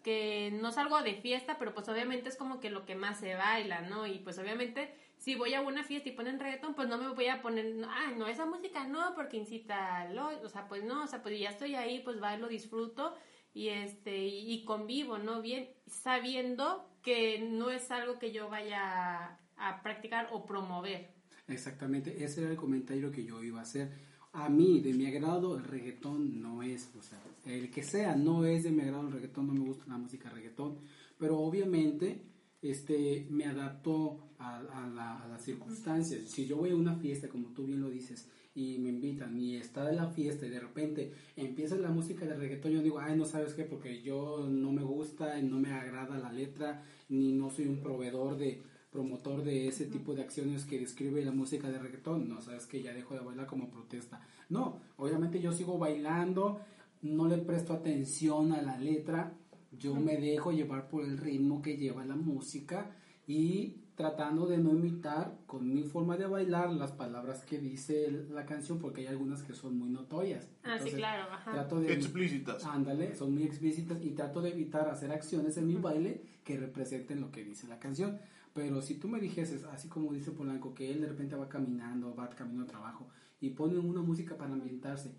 que 0.03 0.51
no 0.61 0.71
salgo 0.71 1.01
de 1.01 1.15
fiesta, 1.15 1.57
pero 1.57 1.73
pues 1.73 1.87
obviamente 1.89 2.29
es 2.29 2.35
como 2.35 2.59
que 2.59 2.69
lo 2.69 2.85
que 2.85 2.95
más 2.95 3.19
se 3.19 3.33
baila, 3.33 3.81
¿no? 3.81 4.05
Y 4.05 4.19
pues 4.19 4.37
obviamente 4.37 4.93
si 5.25 5.33
voy 5.33 5.55
a 5.55 5.61
una 5.61 5.83
fiesta 5.83 6.07
y 6.07 6.11
ponen 6.11 6.39
reggaetón, 6.39 6.75
pues 6.75 6.87
no 6.87 6.99
me 6.99 7.09
voy 7.09 7.25
a 7.25 7.41
poner, 7.41 7.83
ah, 7.89 8.13
no, 8.15 8.27
esa 8.27 8.45
música 8.45 8.87
no, 8.87 9.15
porque 9.15 9.37
incita 9.37 10.07
odio, 10.11 10.39
o 10.43 10.49
sea, 10.49 10.67
pues 10.67 10.83
no, 10.83 11.03
o 11.03 11.07
sea, 11.07 11.23
pues 11.23 11.39
ya 11.39 11.49
estoy 11.49 11.73
ahí, 11.73 12.01
pues 12.03 12.19
bailo, 12.19 12.47
disfruto 12.47 13.15
y 13.51 13.69
este, 13.69 14.23
y, 14.23 14.53
y 14.53 14.63
convivo, 14.65 15.17
¿no? 15.17 15.41
Bien, 15.41 15.67
sabiendo 15.87 16.87
que 17.01 17.39
no 17.39 17.71
es 17.71 17.89
algo 17.89 18.19
que 18.19 18.31
yo 18.31 18.49
vaya 18.49 19.39
a 19.57 19.81
practicar 19.81 20.29
o 20.31 20.45
promover. 20.45 21.09
Exactamente, 21.47 22.23
ese 22.23 22.41
era 22.41 22.51
el 22.51 22.57
comentario 22.57 23.11
que 23.11 23.25
yo 23.25 23.43
iba 23.43 23.61
a 23.61 23.63
hacer. 23.63 23.93
A 24.31 24.47
mí, 24.49 24.79
de 24.79 24.93
mi 24.93 25.07
agrado, 25.07 25.57
el 25.57 25.63
reggaetón 25.63 26.39
no 26.39 26.61
es, 26.61 26.91
o 26.95 27.01
sea, 27.01 27.17
el 27.45 27.71
que 27.71 27.81
sea, 27.81 28.15
no 28.15 28.45
es 28.45 28.63
de 28.63 28.69
mi 28.69 28.83
agrado 28.83 29.07
el 29.07 29.13
reggaetón, 29.13 29.47
no 29.47 29.53
me 29.53 29.61
gusta 29.61 29.85
la 29.87 29.97
música 29.97 30.29
reggaetón, 30.29 30.77
pero 31.17 31.39
obviamente 31.39 32.34
este, 32.71 33.27
me 33.29 33.45
adapto 33.45 34.19
a, 34.39 34.57
a 34.57 34.87
la- 34.87 35.23
a 35.23 35.27
las 35.27 35.43
circunstancias. 35.43 36.21
Si 36.29 36.45
yo 36.45 36.57
voy 36.57 36.71
a 36.71 36.75
una 36.75 36.95
fiesta, 36.95 37.27
como 37.29 37.49
tú 37.49 37.65
bien 37.65 37.81
lo 37.81 37.89
dices, 37.89 38.29
y 38.53 38.77
me 38.79 38.89
invitan 38.89 39.37
y 39.37 39.57
está 39.57 39.83
de 39.83 39.95
la 39.95 40.07
fiesta 40.07 40.45
y 40.45 40.49
de 40.49 40.59
repente 40.61 41.11
empieza 41.35 41.75
la 41.75 41.89
música 41.91 42.25
de 42.25 42.35
reggaetón, 42.35 42.71
yo 42.71 42.81
digo, 42.81 42.99
ay, 42.99 43.17
no 43.17 43.25
sabes 43.25 43.53
qué, 43.53 43.63
porque 43.65 44.01
yo 44.01 44.47
no 44.49 44.71
me 44.71 44.81
gusta, 44.83 45.41
no 45.41 45.59
me 45.59 45.71
agrada 45.73 46.17
la 46.17 46.31
letra, 46.31 46.81
ni 47.09 47.33
no 47.33 47.49
soy 47.49 47.67
un 47.67 47.81
proveedor 47.81 48.37
de 48.37 48.61
promotor 48.91 49.43
de 49.43 49.67
ese 49.67 49.87
tipo 49.87 50.13
de 50.15 50.21
acciones 50.21 50.63
que 50.63 50.79
describe 50.79 51.25
la 51.25 51.33
música 51.33 51.69
de 51.69 51.79
reggaetón, 51.79 52.29
no 52.29 52.41
sabes 52.41 52.65
que 52.65 52.81
ya 52.81 52.93
dejo 52.93 53.13
de 53.13 53.19
bailar 53.19 53.45
como 53.45 53.69
protesta. 53.69 54.21
No, 54.47 54.79
obviamente 54.95 55.41
yo 55.41 55.51
sigo 55.51 55.77
bailando, 55.77 56.61
no 57.01 57.27
le 57.27 57.37
presto 57.39 57.73
atención 57.73 58.53
a 58.53 58.61
la 58.61 58.77
letra, 58.79 59.33
yo 59.77 59.95
me 59.95 60.17
dejo 60.17 60.51
llevar 60.51 60.87
por 60.87 61.03
el 61.03 61.17
ritmo 61.17 61.61
que 61.61 61.77
lleva 61.77 62.05
la 62.05 62.15
música 62.15 62.95
y 63.27 63.81
tratando 63.95 64.45
de 64.45 64.57
no 64.57 64.71
imitar 64.71 65.37
con 65.45 65.73
mi 65.73 65.83
forma 65.83 66.17
de 66.17 66.27
bailar 66.27 66.69
las 66.71 66.91
palabras 66.91 67.43
que 67.45 67.59
dice 67.59 68.11
la 68.29 68.45
canción 68.45 68.79
porque 68.79 69.01
hay 69.01 69.07
algunas 69.07 69.41
que 69.41 69.53
son 69.53 69.77
muy 69.77 69.89
notorias. 69.89 70.47
Ah, 70.63 70.77
sí, 70.77 70.89
Entonces, 70.89 70.95
claro, 70.95 71.31
ajá. 71.31 71.51
Trato 71.51 71.79
de 71.79 71.93
Explícitas. 71.93 72.65
Ándale, 72.65 73.15
son 73.15 73.33
muy 73.33 73.43
explícitas 73.43 74.03
y 74.03 74.11
trato 74.11 74.41
de 74.41 74.49
evitar 74.49 74.89
hacer 74.89 75.11
acciones 75.11 75.57
en 75.57 75.67
mi 75.67 75.75
baile 75.75 76.21
que 76.43 76.57
representen 76.57 77.21
lo 77.21 77.31
que 77.31 77.43
dice 77.43 77.67
la 77.67 77.79
canción. 77.79 78.19
Pero 78.53 78.81
si 78.81 78.95
tú 78.95 79.07
me 79.07 79.19
dijeses, 79.19 79.63
así 79.65 79.87
como 79.87 80.13
dice 80.13 80.31
Polanco, 80.31 80.73
que 80.73 80.91
él 80.91 81.01
de 81.01 81.07
repente 81.07 81.35
va 81.35 81.49
caminando, 81.49 82.15
va 82.15 82.29
camino 82.29 82.61
al 82.61 82.67
trabajo 82.67 83.09
y 83.39 83.51
pone 83.51 83.77
una 83.77 84.01
música 84.01 84.37
para 84.37 84.53
ambientarse, 84.53 85.15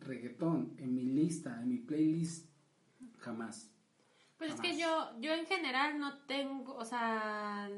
reggaetón, 0.00 0.74
en 0.78 0.94
mi 0.94 1.04
lista, 1.04 1.60
en 1.62 1.68
mi 1.68 1.78
playlist, 1.78 2.48
jamás. 3.18 3.72
Pues 4.38 4.54
es 4.54 4.60
que 4.60 4.78
yo, 4.78 5.10
yo 5.20 5.32
en 5.34 5.46
general 5.46 5.98
no 5.98 6.18
tengo, 6.20 6.74
o 6.76 6.84
sea, 6.84 7.68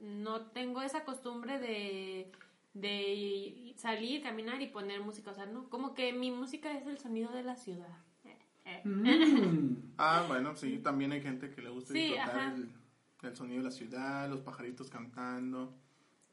no 0.00 0.46
tengo 0.46 0.82
esa 0.82 1.04
costumbre 1.04 1.60
de, 1.60 2.32
de 2.74 3.72
salir, 3.76 4.22
caminar 4.22 4.60
y 4.60 4.66
poner 4.66 5.00
música, 5.00 5.30
o 5.30 5.34
sea, 5.34 5.46
no, 5.46 5.68
como 5.70 5.94
que 5.94 6.12
mi 6.12 6.30
música 6.32 6.72
es 6.72 6.86
el 6.86 6.98
sonido 6.98 7.30
de 7.32 7.44
la 7.44 7.56
ciudad. 7.56 7.96
Mm. 8.84 9.76
Ah, 9.98 10.26
bueno, 10.28 10.54
sí, 10.56 10.78
también 10.78 11.12
hay 11.12 11.22
gente 11.22 11.50
que 11.50 11.62
le 11.62 11.70
gusta 11.70 11.94
Sí, 11.94 12.00
disfrutar 12.00 12.54
el 13.22 13.36
sonido 13.36 13.58
de 13.58 13.64
la 13.64 13.70
ciudad, 13.70 14.28
los 14.28 14.40
pajaritos 14.40 14.90
cantando 14.90 15.74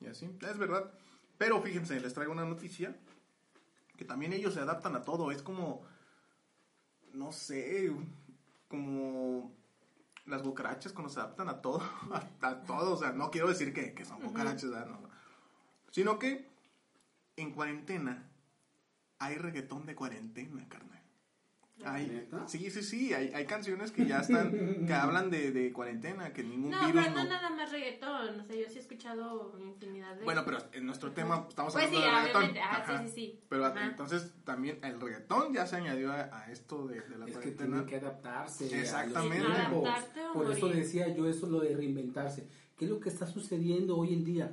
y 0.01 0.07
así. 0.07 0.29
Es 0.41 0.57
verdad. 0.57 0.91
Pero 1.37 1.61
fíjense, 1.61 1.99
les 2.01 2.13
traigo 2.13 2.33
una 2.33 2.43
noticia 2.43 2.93
que 3.95 4.03
también 4.03 4.33
ellos 4.33 4.53
se 4.53 4.59
adaptan 4.59 4.95
a 4.97 5.03
todo. 5.03 5.31
Es 5.31 5.41
como, 5.41 5.85
no 7.13 7.31
sé, 7.31 7.89
como 8.73 9.53
las 10.25 10.41
cucarachas 10.41 10.93
cuando 10.93 11.13
se 11.13 11.19
adaptan 11.19 11.47
a 11.47 11.61
todo, 11.61 11.79
a, 12.41 12.47
a 12.47 12.63
todo. 12.63 12.95
O 12.95 12.97
sea, 12.97 13.11
no 13.11 13.29
quiero 13.29 13.47
decir 13.47 13.71
que, 13.71 13.93
que 13.93 14.03
son 14.03 14.19
cucarachas, 14.19 14.71
no. 14.87 14.97
Sino 15.91 16.17
que 16.17 16.49
en 17.35 17.51
cuarentena 17.51 18.31
hay 19.19 19.35
reggaetón 19.35 19.85
de 19.85 19.93
cuarentena, 19.93 20.67
carnal. 20.67 21.02
Sí, 22.47 22.69
sí, 22.69 22.81
sí, 22.83 23.13
hay, 23.13 23.29
hay 23.33 23.45
canciones 23.45 23.91
que 23.91 24.05
ya 24.05 24.19
están, 24.19 24.85
que 24.85 24.93
hablan 24.93 25.29
de, 25.29 25.51
de 25.51 25.73
cuarentena, 25.73 26.31
que 26.31 26.43
ningún 26.43 26.71
No, 26.71 26.85
virus 26.85 27.03
pero 27.03 27.15
no 27.15 27.23
no- 27.23 27.29
nada 27.29 27.49
más 27.49 27.71
reggaetón, 27.71 28.39
o 28.39 28.45
sea, 28.45 28.55
yo 28.55 28.69
sí 28.69 28.77
he 28.77 28.79
escuchado 28.81 29.57
infinidad 29.59 30.15
de... 30.15 30.23
Bueno, 30.23 30.43
pero 30.45 30.59
en 30.71 30.85
nuestro 30.85 31.11
tema 31.11 31.45
estamos 31.49 31.73
Pues 31.73 31.85
hablando 31.85 32.07
sí, 32.07 32.13
de 32.15 32.21
reggaetón. 32.33 32.57
ajá, 32.57 32.77
Ajá. 32.83 33.01
sí, 33.03 33.07
sí, 33.09 33.13
sí. 33.15 33.39
Pero 33.49 33.65
Ajá. 33.65 33.85
entonces 33.85 34.31
también 34.45 34.79
el 34.83 34.99
reggaetón 35.01 35.53
ya 35.53 35.65
se 35.65 35.75
añadió 35.77 36.11
a, 36.13 36.29
a 36.43 36.51
esto 36.51 36.87
de, 36.87 37.01
de 37.01 37.17
la 37.17 37.25
Es 37.25 37.31
que 37.31 37.53
cuarentena. 37.53 37.71
tiene 37.77 37.85
que 37.89 37.95
adaptarse. 37.97 38.63
a 38.65 38.67
los 38.69 38.79
Exactamente. 38.79 39.47
Adaptarte 39.47 40.25
o 40.27 40.33
Por 40.33 40.51
eso 40.51 40.67
decía 40.69 41.13
yo 41.13 41.27
eso 41.27 41.47
lo 41.47 41.59
de 41.59 41.75
reinventarse. 41.75 42.47
¿Qué 42.77 42.85
es 42.85 42.91
lo 42.91 42.99
que 42.99 43.09
está 43.09 43.27
sucediendo 43.27 43.97
hoy 43.97 44.13
en 44.13 44.23
día? 44.23 44.51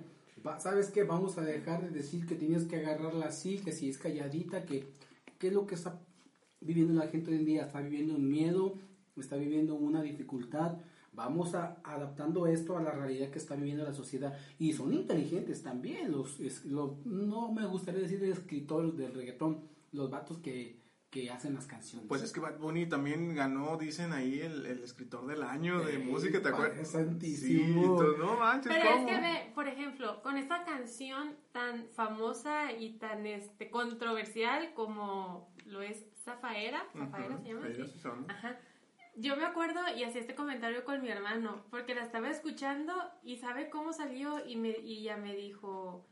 ¿Sabes 0.59 0.90
qué? 0.90 1.04
Vamos 1.04 1.37
a 1.38 1.42
dejar 1.42 1.83
de 1.83 1.90
decir 1.90 2.26
que 2.26 2.35
tienes 2.35 2.64
que 2.64 2.76
agarrarla 2.76 3.26
así, 3.26 3.59
que 3.59 3.72
si 3.72 3.88
es 3.90 3.98
calladita, 3.98 4.64
que 4.64 4.88
qué 5.38 5.48
es 5.48 5.52
lo 5.52 5.66
que 5.66 5.74
está 5.74 5.98
viviendo 6.61 6.94
la 6.94 7.09
gente 7.09 7.31
hoy 7.31 7.37
en 7.38 7.44
día. 7.44 7.66
Está 7.66 7.81
viviendo 7.81 8.14
un 8.14 8.29
miedo, 8.29 8.75
está 9.16 9.37
viviendo 9.37 9.75
una 9.75 10.03
dificultad. 10.03 10.79
Vamos 11.12 11.55
a 11.55 11.81
adaptando 11.83 12.46
esto 12.46 12.79
a 12.79 12.83
la 12.83 12.92
realidad 12.92 13.31
que 13.31 13.38
está 13.38 13.57
viviendo 13.57 13.83
la 13.85 13.92
sociedad. 13.92 14.38
Y 14.59 14.73
son 14.73 14.92
inteligentes 14.92 15.62
también. 15.62 16.12
Los, 16.12 16.38
es- 16.40 16.64
lo- 16.64 16.99
no 17.05 17.51
me 17.53 17.66
gustaría 17.66 18.01
decir 18.01 18.23
escritores 18.25 18.96
del 18.96 19.12
reggaetón. 19.14 19.61
Los 19.92 20.11
vatos 20.11 20.38
que 20.38 20.79
que 21.11 21.29
hacen 21.29 21.55
las 21.57 21.66
canciones. 21.66 22.07
Pues 22.07 22.23
es 22.23 22.31
que 22.33 22.38
Bad 22.38 22.61
Bunny 22.61 22.87
también 22.88 23.35
ganó, 23.35 23.77
dicen 23.77 24.12
ahí, 24.12 24.38
el, 24.38 24.64
el 24.64 24.85
escritor 24.85 25.27
del 25.27 25.42
año 25.42 25.81
de 25.81 25.96
Eh, 25.96 25.99
música, 25.99 26.40
¿te 26.40 26.51
acuerdas? 26.51 26.87
santísimo. 26.88 27.99
Sí, 28.01 28.14
no 28.16 28.37
manches, 28.38 28.73
Pero 28.73 28.88
es 28.90 28.94
¿cómo? 28.94 29.07
que 29.09 29.14
ve, 29.20 29.51
por 29.53 29.66
ejemplo, 29.66 30.23
con 30.23 30.37
esta 30.37 30.64
canción 30.64 31.35
tan 31.51 31.88
famosa 31.88 32.73
y 32.73 32.92
tan 32.99 33.27
este 33.27 33.70
controversial 33.70 34.73
como 34.75 35.49
lo 35.70 35.83
es 35.83 36.06
Zafaera, 36.24 36.85
Zafaera 36.92 37.38
se 37.38 37.48
llama. 37.48 37.68
ellos 37.68 37.92
son. 38.00 38.30
Ajá. 38.30 38.59
Yo 39.16 39.37
me 39.37 39.44
acuerdo 39.44 39.80
y 39.96 40.04
hacía 40.04 40.20
este 40.20 40.35
comentario 40.35 40.85
con 40.85 41.02
mi 41.02 41.09
hermano, 41.09 41.64
porque 41.70 41.94
la 41.94 42.02
estaba 42.02 42.30
escuchando 42.30 42.92
y 43.22 43.37
sabe 43.37 43.68
cómo 43.68 43.92
salió 43.92 44.46
y, 44.46 44.56
me, 44.56 44.70
y 44.70 45.00
ella 45.00 45.16
me 45.16 45.35
dijo, 45.35 46.06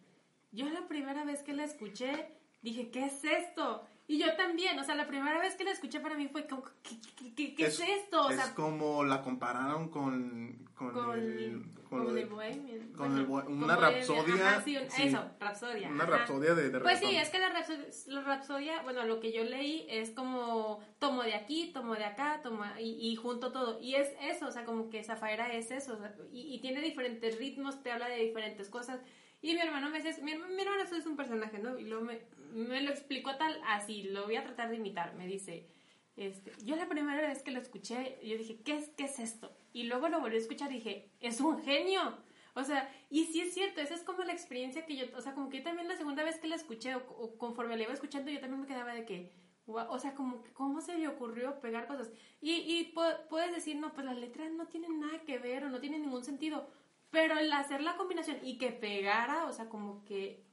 yo 0.51 0.69
la 0.69 0.89
primera 0.89 1.25
vez 1.25 1.43
que 1.43 1.55
la 1.55 1.65
escuché 1.65 2.39
dije, 2.61 2.91
¿qué 2.91 3.07
es 3.07 3.25
esto? 3.25 3.87
Y 4.11 4.19
yo 4.19 4.35
también, 4.37 4.79
o 4.79 4.85
sea, 4.85 4.95
la 4.95 5.07
primera 5.07 5.39
vez 5.39 5.55
que 5.55 5.65
la 5.65 5.71
escuché 5.71 6.01
para 6.01 6.17
mí 6.17 6.29
fue 6.29 6.47
como, 6.47 6.65
¿qué, 6.83 6.97
qué- 7.17 7.35
qué- 7.35 7.55
qué 7.55 7.67
es, 7.67 7.79
esto? 7.79 8.27
O 8.27 8.31
es 8.31 8.37
sea, 8.37 8.55
como 8.55 9.05
la 9.05 9.21
compararon 9.23 9.91
con, 9.91 10.67
con, 10.75 10.93
con, 10.93 11.19
el... 11.21 11.63
con 11.91 12.17
el 12.17 12.25
Bohemian. 12.27 12.93
con 12.97 13.19
el 13.19 13.27
una 13.27 13.77
rapsodia, 13.77 14.49
Ajá, 14.49 14.63
sí, 14.63 14.79
un- 14.79 14.91
sí. 14.91 15.03
eso, 15.09 15.23
rapsodia. 15.39 15.91
Una 15.91 16.05
ajá. 16.05 16.17
rapsodia 16.21 16.55
de, 16.55 16.71
de 16.71 16.81
Pues 16.81 17.01
sí, 17.01 17.15
es 17.17 17.29
que 17.29 17.39
la 17.39 17.51
rapsodia, 17.51 17.85
la 18.07 18.21
rapsodia, 18.23 18.83
bueno, 18.83 19.05
lo 19.05 19.21
que 19.21 19.31
yo 19.31 19.45
leí 19.45 19.85
es 19.91 20.11
como 20.13 20.81
tomo 20.99 21.23
de 21.23 21.35
aquí, 21.35 21.71
tomo 21.75 21.95
de 21.95 22.07
acá, 22.07 22.41
tomo 22.43 22.65
y, 22.81 23.11
y 23.11 23.15
junto 23.17 23.53
todo. 23.53 23.79
Y 23.79 23.97
es 23.97 24.09
eso, 24.23 24.47
o 24.49 24.51
sea, 24.51 24.65
como 24.65 24.89
que 24.89 25.05
Zafaera 25.05 25.53
es 25.53 25.71
eso. 25.71 25.93
o 25.93 25.99
sea, 25.99 26.15
y, 26.33 26.55
y 26.55 26.61
tiene 26.63 26.81
diferentes 26.81 27.37
ritmos, 27.39 27.83
te 27.83 27.91
habla 27.91 28.09
de 28.09 28.17
diferentes 28.25 28.71
cosas. 28.71 29.01
Y 29.41 29.55
mi 29.55 29.61
hermano 29.61 29.89
me 29.91 30.01
dice, 30.01 30.21
mi, 30.23 30.35
mi 30.37 30.63
hermano 30.63 30.83
es 30.83 31.07
un 31.07 31.17
personaje, 31.17 31.59
¿no? 31.59 31.79
Y 31.79 31.85
luego 31.85 32.05
me, 32.05 32.21
me 32.53 32.81
lo 32.83 32.91
explicó 32.91 33.37
tal, 33.37 33.61
así, 33.67 34.05
lo 34.05 34.25
voy 34.25 34.37
a 34.37 34.43
tratar 34.45 34.69
de 34.71 34.77
imitar. 34.77 35.15
Me 35.15 35.27
dice, 35.27 35.69
este, 36.17 36.53
yo 36.65 36.75
la 36.77 36.89
primera 36.89 37.21
vez 37.27 37.43
que 37.43 37.53
lo 37.53 37.61
escuché, 37.61 38.19
yo 38.25 38.37
dije, 38.37 38.61
¿qué 38.65 38.77
es, 38.77 38.89
qué 38.97 39.05
es 39.05 39.19
esto? 39.21 39.57
Y 39.73 39.85
luego 39.85 40.09
lo 40.09 40.21
volví 40.21 40.37
a 40.37 40.41
escuchar 40.41 40.73
y 40.73 40.77
dije, 40.77 41.11
es 41.21 41.41
un 41.41 41.63
genio. 41.63 42.19
O 42.55 42.65
sea, 42.65 42.93
y 43.11 43.27
sí 43.27 43.41
es 43.41 43.55
cierto, 43.55 43.81
esa 43.81 43.95
es 43.95 44.03
como 44.03 44.25
la 44.25 44.33
experiencia 44.33 44.85
que 44.85 44.97
yo, 44.97 45.05
o 45.17 45.21
sea, 45.21 45.35
como 45.35 45.49
que 45.49 45.61
también 45.61 45.87
la 45.87 45.97
segunda 45.97 46.25
vez 46.25 46.39
que 46.41 46.49
la 46.49 46.57
escuché 46.57 46.97
o, 46.97 46.99
o 47.19 47.39
conforme 47.39 47.77
la 47.77 47.85
iba 47.85 47.93
escuchando, 47.93 48.33
yo 48.33 48.41
también 48.41 48.63
me 48.63 48.67
quedaba 48.67 48.93
de 48.95 49.05
que, 49.05 49.31
o 49.67 49.99
sea, 50.01 50.15
como 50.15 50.43
que, 50.43 50.53
¿cómo 50.53 50.81
se 50.81 50.99
le 50.99 51.07
ocurrió 51.07 51.61
pegar 51.61 51.87
cosas? 51.87 52.11
Y, 52.41 52.53
y 52.55 52.93
pu- 52.95 53.29
puedes 53.29 53.53
decir, 53.55 53.77
no, 53.77 53.93
pues 53.93 54.05
las 54.07 54.17
letras 54.17 54.51
no 54.51 54.67
tienen 54.67 54.99
nada 54.99 55.21
que 55.25 55.39
ver 55.39 55.65
o 55.65 55.69
no 55.71 55.79
tienen 55.79 56.03
ningún 56.03 56.25
sentido, 56.25 56.69
pero 57.11 57.39
el 57.39 57.53
hacer 57.53 57.81
la 57.83 57.97
combinación 57.97 58.39
y 58.43 58.59
que 58.59 58.71
pegara, 58.71 59.47
o 59.47 59.53
sea, 59.53 59.69
como 59.69 60.05
que 60.05 60.45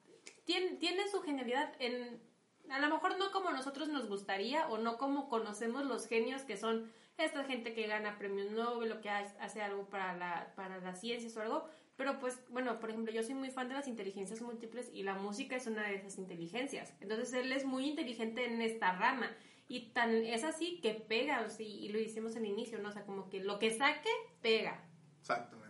tiene, 0.45 0.75
tiene 0.77 1.07
su 1.07 1.21
genialidad 1.21 1.73
en, 1.79 2.21
a 2.69 2.79
lo 2.79 2.87
mejor 2.89 3.17
no 3.17 3.31
como 3.31 3.51
nosotros 3.51 3.89
nos 3.89 4.07
gustaría 4.07 4.67
o 4.69 4.77
no 4.77 4.97
como 4.97 5.27
conocemos 5.29 5.85
los 5.85 6.07
genios 6.07 6.43
que 6.43 6.57
son 6.57 6.91
esta 7.17 7.43
gente 7.45 7.73
que 7.73 7.87
gana 7.87 8.17
premios 8.17 8.51
Nobel 8.51 8.91
o 8.91 9.01
que 9.01 9.09
ha- 9.09 9.35
hace 9.39 9.61
algo 9.61 9.87
para, 9.89 10.15
la, 10.17 10.53
para 10.55 10.79
las 10.79 10.99
ciencias 10.99 11.35
o 11.37 11.41
algo. 11.41 11.65
Pero 11.95 12.19
pues, 12.19 12.43
bueno, 12.49 12.77
por 12.81 12.89
ejemplo, 12.89 13.13
yo 13.13 13.23
soy 13.23 13.35
muy 13.35 13.51
fan 13.51 13.69
de 13.69 13.75
las 13.75 13.87
inteligencias 13.87 14.41
múltiples 14.41 14.91
y 14.93 15.03
la 15.03 15.13
música 15.13 15.55
es 15.55 15.65
una 15.65 15.83
de 15.83 15.95
esas 15.95 16.17
inteligencias. 16.17 16.93
Entonces 16.99 17.31
él 17.33 17.53
es 17.53 17.63
muy 17.63 17.85
inteligente 17.87 18.45
en 18.45 18.61
esta 18.61 18.91
rama. 18.97 19.31
Y 19.69 19.91
tan 19.93 20.13
es 20.13 20.43
así 20.43 20.79
que 20.81 20.93
pega, 20.93 21.41
o 21.41 21.49
sea, 21.49 21.65
y 21.65 21.87
lo 21.87 21.97
hicimos 21.97 22.35
al 22.35 22.45
inicio, 22.45 22.79
¿no? 22.79 22.89
O 22.89 22.91
sea, 22.91 23.05
como 23.05 23.29
que 23.29 23.39
lo 23.41 23.59
que 23.59 23.71
saque, 23.71 24.09
pega. 24.41 24.83
Exactamente. 25.21 25.64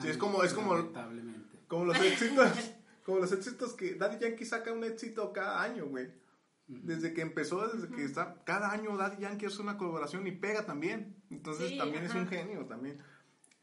Sí, 0.00 0.08
es 0.08 0.16
como, 0.16 0.42
es 0.42 0.54
como, 0.54 0.74
Lamentablemente. 0.74 1.58
como 1.68 1.84
los 1.84 2.00
éxitos, 2.00 2.50
como 3.04 3.18
los 3.18 3.30
éxitos 3.32 3.74
que 3.74 3.94
Daddy 3.94 4.18
Yankee 4.18 4.44
saca 4.44 4.72
un 4.72 4.84
éxito 4.84 5.32
cada 5.32 5.62
año, 5.62 5.86
güey. 5.86 6.08
Desde 6.66 7.12
que 7.12 7.20
empezó, 7.20 7.68
desde 7.68 7.94
que 7.94 8.04
está, 8.04 8.42
cada 8.44 8.70
año 8.72 8.96
Daddy 8.96 9.20
Yankee 9.22 9.46
hace 9.46 9.60
una 9.60 9.76
colaboración 9.76 10.26
y 10.26 10.32
pega 10.32 10.64
también. 10.64 11.14
Entonces 11.30 11.70
Sí, 11.70 11.78
también 11.78 12.04
es 12.04 12.14
un 12.14 12.26
genio 12.26 12.64
también. 12.66 12.98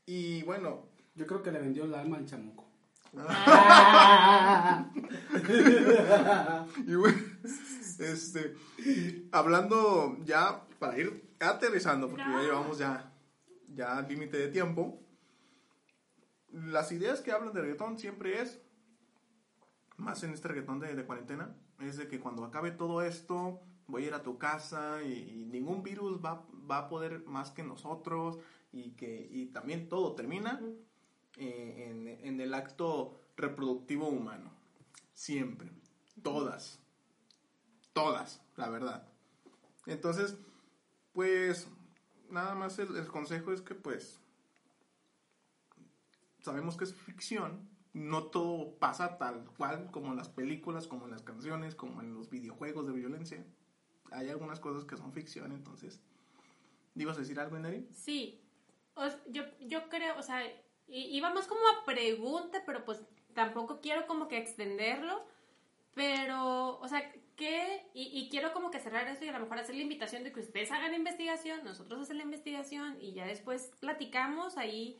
Y 0.05 0.43
bueno, 0.43 0.87
Yo 1.15 1.27
creo 1.27 1.43
que 1.43 1.51
le 1.51 1.59
vendió 1.59 1.83
el 1.83 1.93
alma 1.93 2.17
al 2.17 2.25
chamuco. 2.25 2.69
y 6.87 6.95
bueno, 6.95 7.17
este, 7.99 8.55
hablando 9.33 10.17
ya 10.23 10.65
para 10.79 10.97
ir 10.97 11.29
aterrizando, 11.39 12.07
porque 12.09 12.23
ya 12.23 12.41
llevamos 12.41 12.77
ya, 12.77 13.11
ya 13.73 14.01
límite 14.01 14.37
de 14.37 14.47
tiempo. 14.47 15.01
Las 16.51 16.91
ideas 16.91 17.21
que 17.21 17.31
hablan 17.31 17.53
de 17.53 17.61
reggaetón 17.61 17.97
siempre 17.97 18.41
es, 18.41 18.61
más 19.97 20.23
en 20.23 20.31
este 20.31 20.47
reggaetón 20.47 20.79
de, 20.79 20.95
de 20.95 21.05
cuarentena, 21.05 21.55
es 21.79 21.97
de 21.97 22.07
que 22.07 22.19
cuando 22.19 22.43
acabe 22.43 22.71
todo 22.71 23.01
esto, 23.01 23.61
voy 23.87 24.03
a 24.03 24.07
ir 24.07 24.13
a 24.13 24.23
tu 24.23 24.37
casa 24.37 25.01
y, 25.03 25.41
y 25.41 25.45
ningún 25.45 25.83
virus 25.83 26.23
va, 26.23 26.45
va 26.69 26.77
a 26.79 26.89
poder 26.89 27.23
más 27.25 27.51
que 27.51 27.63
nosotros 27.63 28.39
y 28.71 28.91
que 28.91 29.27
y 29.29 29.47
también 29.47 29.89
todo 29.89 30.15
termina 30.15 30.61
eh, 31.37 31.87
en, 31.89 32.07
en 32.07 32.41
el 32.41 32.53
acto 32.53 33.19
reproductivo 33.35 34.07
humano. 34.07 34.51
Siempre. 35.13 35.71
Todas. 36.21 36.79
Todas, 37.93 38.41
la 38.55 38.69
verdad. 38.69 39.07
Entonces, 39.85 40.37
pues, 41.13 41.67
nada 42.29 42.55
más 42.55 42.79
el, 42.79 42.95
el 42.95 43.07
consejo 43.07 43.51
es 43.51 43.61
que, 43.61 43.75
pues, 43.75 44.20
sabemos 46.41 46.77
que 46.77 46.83
es 46.85 46.93
ficción. 46.93 47.69
No 47.93 48.25
todo 48.25 48.77
pasa 48.79 49.17
tal 49.17 49.45
cual 49.57 49.91
como 49.91 50.11
en 50.11 50.17
las 50.17 50.29
películas, 50.29 50.87
como 50.87 51.05
en 51.05 51.11
las 51.11 51.23
canciones, 51.23 51.75
como 51.75 52.01
en 52.01 52.13
los 52.13 52.29
videojuegos 52.29 52.87
de 52.87 52.93
violencia. 52.93 53.45
Hay 54.11 54.29
algunas 54.29 54.59
cosas 54.59 54.85
que 54.85 54.97
son 54.97 55.11
ficción, 55.11 55.51
entonces. 55.51 55.99
¿Ibas 56.95 57.17
a 57.17 57.21
decir 57.21 57.39
algo, 57.39 57.57
Neri? 57.57 57.87
Sí, 57.91 58.41
yo, 59.27 59.43
yo 59.61 59.89
creo, 59.89 60.17
o 60.17 60.23
sea, 60.23 60.41
vamos 61.21 61.47
como 61.47 61.61
a 61.61 61.85
pregunta, 61.85 62.63
pero 62.65 62.83
pues 62.85 63.01
tampoco 63.33 63.79
quiero 63.81 64.07
como 64.07 64.27
que 64.27 64.37
extenderlo, 64.37 65.25
pero, 65.93 66.79
o 66.79 66.87
sea, 66.87 67.11
que, 67.35 67.85
y, 67.93 68.29
quiero 68.29 68.53
como 68.53 68.69
que 68.71 68.79
cerrar 68.79 69.07
esto 69.07 69.25
y 69.25 69.29
a 69.29 69.33
lo 69.33 69.39
mejor 69.39 69.59
hacer 69.59 69.75
la 69.75 69.81
invitación 69.81 70.23
de 70.23 70.31
que 70.31 70.41
ustedes 70.41 70.71
hagan 70.71 70.93
investigación, 70.93 71.63
nosotros 71.63 72.01
hacemos 72.01 72.17
la 72.17 72.23
investigación 72.23 72.97
y 73.01 73.13
ya 73.13 73.25
después 73.25 73.71
platicamos 73.79 74.57
ahí. 74.57 74.99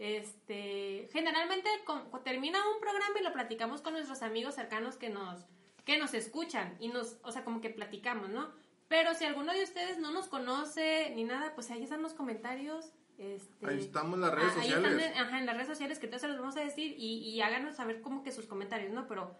Este, 0.00 1.08
generalmente 1.12 1.68
con- 1.84 2.10
termina 2.24 2.58
un 2.74 2.80
programa 2.80 3.20
y 3.20 3.22
lo 3.22 3.32
platicamos 3.34 3.82
con 3.82 3.92
nuestros 3.92 4.22
amigos 4.22 4.54
cercanos 4.54 4.96
que 4.96 5.10
nos, 5.10 5.44
que 5.84 5.98
nos 5.98 6.14
escuchan 6.14 6.74
y 6.80 6.88
nos, 6.88 7.18
o 7.22 7.30
sea, 7.30 7.44
como 7.44 7.60
que 7.60 7.68
platicamos, 7.68 8.30
¿no? 8.30 8.50
Pero 8.88 9.12
si 9.14 9.24
alguno 9.26 9.52
de 9.52 9.62
ustedes 9.62 9.98
no 9.98 10.10
nos 10.10 10.26
conoce 10.26 11.12
ni 11.14 11.24
nada, 11.24 11.54
pues 11.54 11.70
ahí 11.70 11.82
están 11.84 12.00
los 12.02 12.14
comentarios. 12.14 12.92
Este, 13.18 13.66
Ahí 13.68 13.78
estamos 13.78 14.14
en 14.14 14.22
las 14.22 14.32
redes 14.34 14.52
ah, 14.56 14.60
ahí 14.62 14.70
sociales. 14.70 14.92
están 15.02 15.12
en, 15.12 15.18
ajá, 15.18 15.38
en 15.38 15.46
las 15.46 15.54
redes 15.54 15.68
sociales 15.68 15.98
que 15.98 16.06
entonces 16.06 16.22
se 16.26 16.28
los 16.32 16.40
vamos 16.40 16.56
a 16.56 16.64
decir 16.64 16.94
y, 16.98 17.18
y 17.18 17.40
háganos 17.42 17.76
saber 17.76 18.00
como 18.00 18.22
que 18.22 18.32
sus 18.32 18.46
comentarios, 18.46 18.92
¿no? 18.92 19.06
Pero, 19.06 19.36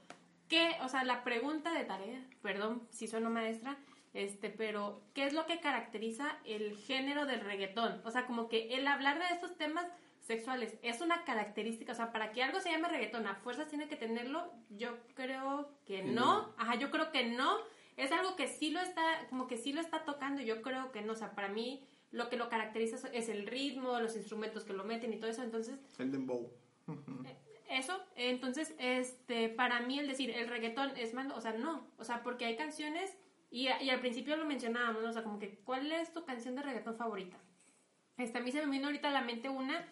¿qué? 0.49 0.77
O 0.83 0.88
sea, 0.88 1.05
la 1.05 1.25
pregunta 1.25 1.73
de 1.73 1.85
tarea, 1.85 2.23
perdón 2.42 2.87
si 2.90 3.09
sueno 3.09 3.31
maestra, 3.31 3.79
este, 4.12 4.51
pero, 4.51 5.01
¿qué 5.14 5.25
es 5.25 5.33
lo 5.33 5.46
que 5.46 5.61
caracteriza 5.61 6.37
el 6.44 6.77
género 6.77 7.25
del 7.25 7.40
reggaetón? 7.40 8.03
O 8.05 8.11
sea, 8.11 8.27
como 8.27 8.49
que 8.51 8.75
el 8.77 8.87
hablar 8.87 9.18
de 9.18 9.35
estos 9.35 9.57
temas 9.57 9.87
sexuales. 10.35 10.77
Es 10.83 11.01
una 11.01 11.25
característica, 11.25 11.93
o 11.93 11.95
sea, 11.95 12.12
para 12.12 12.31
que 12.33 12.43
algo 12.43 12.61
se 12.61 12.71
llame 12.71 12.88
reggaetón, 12.88 13.27
a 13.27 13.35
fuerzas 13.35 13.69
tiene 13.69 13.88
que 13.88 13.97
tenerlo, 13.97 14.53
yo 14.71 14.97
creo 15.14 15.71
que 15.85 16.03
no, 16.05 16.55
ajá, 16.57 16.77
yo 16.77 16.90
creo 16.90 17.11
que 17.11 17.27
no, 17.27 17.59
es 17.97 18.12
algo 18.12 18.37
que 18.37 18.47
sí 18.47 18.71
lo 18.71 18.81
está, 18.81 19.03
como 19.29 19.47
que 19.49 19.57
sí 19.57 19.73
lo 19.73 19.81
está 19.81 20.05
tocando, 20.05 20.40
yo 20.40 20.62
creo 20.62 20.93
que 20.93 21.03
no, 21.03 21.12
o 21.14 21.16
sea, 21.16 21.35
para 21.35 21.49
mí 21.49 21.85
lo 22.12 22.29
que 22.29 22.37
lo 22.37 22.49
caracteriza 22.49 23.09
es- 23.12 23.29
el 23.29 23.47
ritmo, 23.47 23.99
los 24.01 24.16
instrumentos 24.16 24.64
que 24.64 24.73
lo 24.73 24.85
meten 24.85 25.12
y 25.12 25.19
todo 25.19 25.31
eso, 25.31 25.43
entonces 25.43 25.79
El 25.99 26.12
dembow. 26.12 26.51
eso, 27.69 28.01
entonces, 28.16 28.75
este, 28.79 29.49
para 29.49 29.81
mí 29.81 29.99
el 29.99 30.07
decir 30.09 30.31
el 30.31 30.49
reggaetón 30.49 30.93
es 30.97 31.12
malo, 31.14 31.35
o 31.37 31.40
sea, 31.40 31.53
no, 31.53 31.87
o 31.99 32.05
sea, 32.05 32.23
porque 32.23 32.45
hay 32.47 32.57
canciones, 32.57 33.16
y, 33.51 33.66
y 33.69 33.90
al 33.90 33.99
principio 34.01 34.37
lo 34.37 34.45
mencionábamos, 34.45 35.03
¿no? 35.03 35.09
o 35.11 35.12
sea, 35.12 35.25
como 35.25 35.38
que, 35.40 35.59
¿cuál 35.64 35.90
es 35.90 36.12
tu 36.12 36.25
canción 36.25 36.55
de 36.55 36.62
reggaetón 36.62 36.97
favorita? 36.97 37.37
Este, 38.16 38.38
a 38.38 38.40
mí 38.43 38.53
se 38.53 38.64
me 38.64 38.71
vino 38.71 38.87
ahorita 38.87 39.09
a 39.09 39.12
la 39.12 39.23
mente 39.23 39.49
una 39.49 39.85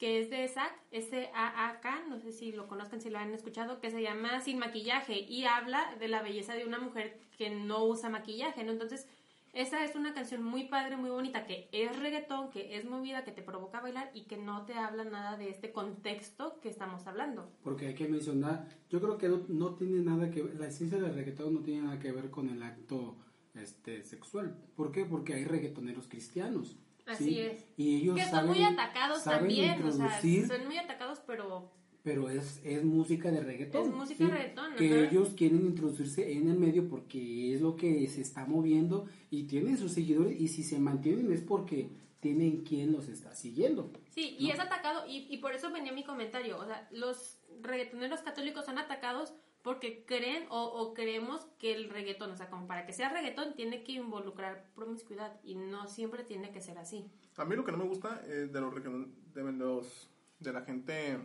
que 0.00 0.18
es 0.18 0.30
de 0.30 0.48
SAC, 0.48 0.72
S-A-A-K, 0.92 2.04
no 2.08 2.18
sé 2.18 2.32
si 2.32 2.52
lo 2.52 2.66
conozcan, 2.66 3.02
si 3.02 3.10
lo 3.10 3.18
han 3.18 3.34
escuchado, 3.34 3.80
que 3.80 3.90
se 3.90 4.00
llama 4.00 4.40
Sin 4.40 4.58
Maquillaje, 4.58 5.20
y 5.20 5.44
habla 5.44 5.94
de 6.00 6.08
la 6.08 6.22
belleza 6.22 6.54
de 6.54 6.64
una 6.64 6.78
mujer 6.78 7.20
que 7.36 7.50
no 7.50 7.84
usa 7.84 8.08
maquillaje, 8.08 8.64
¿no? 8.64 8.72
Entonces, 8.72 9.06
esa 9.52 9.84
es 9.84 9.96
una 9.96 10.14
canción 10.14 10.42
muy 10.42 10.68
padre, 10.68 10.96
muy 10.96 11.10
bonita, 11.10 11.44
que 11.44 11.68
es 11.70 11.94
reggaetón, 12.00 12.48
que 12.48 12.78
es 12.78 12.86
movida, 12.86 13.24
que 13.24 13.32
te 13.32 13.42
provoca 13.42 13.82
bailar 13.82 14.10
y 14.14 14.22
que 14.22 14.38
no 14.38 14.64
te 14.64 14.72
habla 14.72 15.04
nada 15.04 15.36
de 15.36 15.50
este 15.50 15.70
contexto 15.70 16.58
que 16.62 16.70
estamos 16.70 17.06
hablando. 17.06 17.52
Porque 17.62 17.88
hay 17.88 17.94
que 17.94 18.08
mencionar, 18.08 18.68
yo 18.88 19.02
creo 19.02 19.18
que 19.18 19.28
no, 19.28 19.42
no 19.48 19.74
tiene 19.74 20.00
nada 20.00 20.30
que 20.30 20.42
ver, 20.42 20.58
la 20.58 20.68
esencia 20.68 20.98
del 20.98 21.14
reggaetón 21.14 21.52
no 21.52 21.60
tiene 21.60 21.82
nada 21.82 21.98
que 21.98 22.10
ver 22.10 22.30
con 22.30 22.48
el 22.48 22.62
acto 22.62 23.18
este 23.54 24.02
sexual. 24.02 24.56
¿Por 24.76 24.92
qué? 24.92 25.04
Porque 25.04 25.34
hay 25.34 25.44
reggaetoneros 25.44 26.08
cristianos. 26.08 26.78
Así 27.10 27.24
¿sí? 27.24 27.40
es. 27.40 27.64
Y 27.76 27.96
ellos 27.96 28.16
que 28.16 28.22
son 28.22 28.30
saben, 28.30 28.50
muy 28.50 28.64
atacados 28.64 29.22
saben 29.22 29.38
también, 29.40 29.82
o 29.82 29.92
sea, 29.92 30.20
son 30.20 30.66
muy 30.66 30.78
atacados, 30.78 31.20
pero 31.26 31.70
pero 32.02 32.30
es, 32.30 32.60
es 32.64 32.82
música 32.82 33.30
de 33.30 33.40
reggaetón. 33.40 33.88
Es 33.88 33.94
música 33.94 34.24
de 34.24 34.30
reggaetón, 34.30 34.74
Que 34.76 34.86
ajá. 34.86 35.10
ellos 35.10 35.34
quieren 35.36 35.66
introducirse 35.66 36.32
en 36.32 36.48
el 36.48 36.58
medio 36.58 36.88
porque 36.88 37.54
es 37.54 37.60
lo 37.60 37.76
que 37.76 38.06
se 38.08 38.22
está 38.22 38.46
moviendo 38.46 39.06
y 39.30 39.42
tienen 39.44 39.76
sus 39.76 39.92
seguidores 39.92 40.40
y 40.40 40.48
si 40.48 40.62
se 40.62 40.78
mantienen 40.78 41.30
es 41.32 41.42
porque 41.42 41.90
tienen 42.20 42.62
quien 42.64 42.92
los 42.92 43.08
está 43.08 43.34
siguiendo. 43.34 43.90
Sí, 44.14 44.36
y 44.38 44.50
es 44.50 44.60
atacado, 44.60 45.06
y, 45.06 45.26
y 45.30 45.38
por 45.38 45.52
eso 45.54 45.70
venía 45.70 45.92
mi 45.92 46.04
comentario. 46.04 46.58
O 46.58 46.64
sea, 46.64 46.88
los 46.90 47.38
reggaetoneros 47.62 48.20
católicos 48.20 48.64
son 48.64 48.78
atacados 48.78 49.34
porque 49.62 50.04
creen 50.06 50.46
o, 50.50 50.62
o 50.64 50.94
creemos 50.94 51.46
que 51.58 51.74
el 51.74 51.90
reggaetón, 51.90 52.30
o 52.30 52.36
sea, 52.36 52.48
como 52.50 52.66
para 52.66 52.86
que 52.86 52.92
sea 52.92 53.08
reggaetón, 53.10 53.54
tiene 53.54 53.82
que 53.84 53.92
involucrar 53.92 54.70
promiscuidad 54.74 55.38
y 55.44 55.54
no 55.54 55.86
siempre 55.88 56.24
tiene 56.24 56.50
que 56.50 56.60
ser 56.60 56.78
así. 56.78 57.10
A 57.36 57.44
mí 57.44 57.54
lo 57.56 57.64
que 57.64 57.72
no 57.72 57.78
me 57.78 57.84
gusta 57.84 58.22
es 58.26 58.52
de 58.52 58.60
los, 58.60 58.74
de 58.74 59.52
los 59.52 60.08
de 60.38 60.52
la 60.52 60.62
gente 60.62 61.18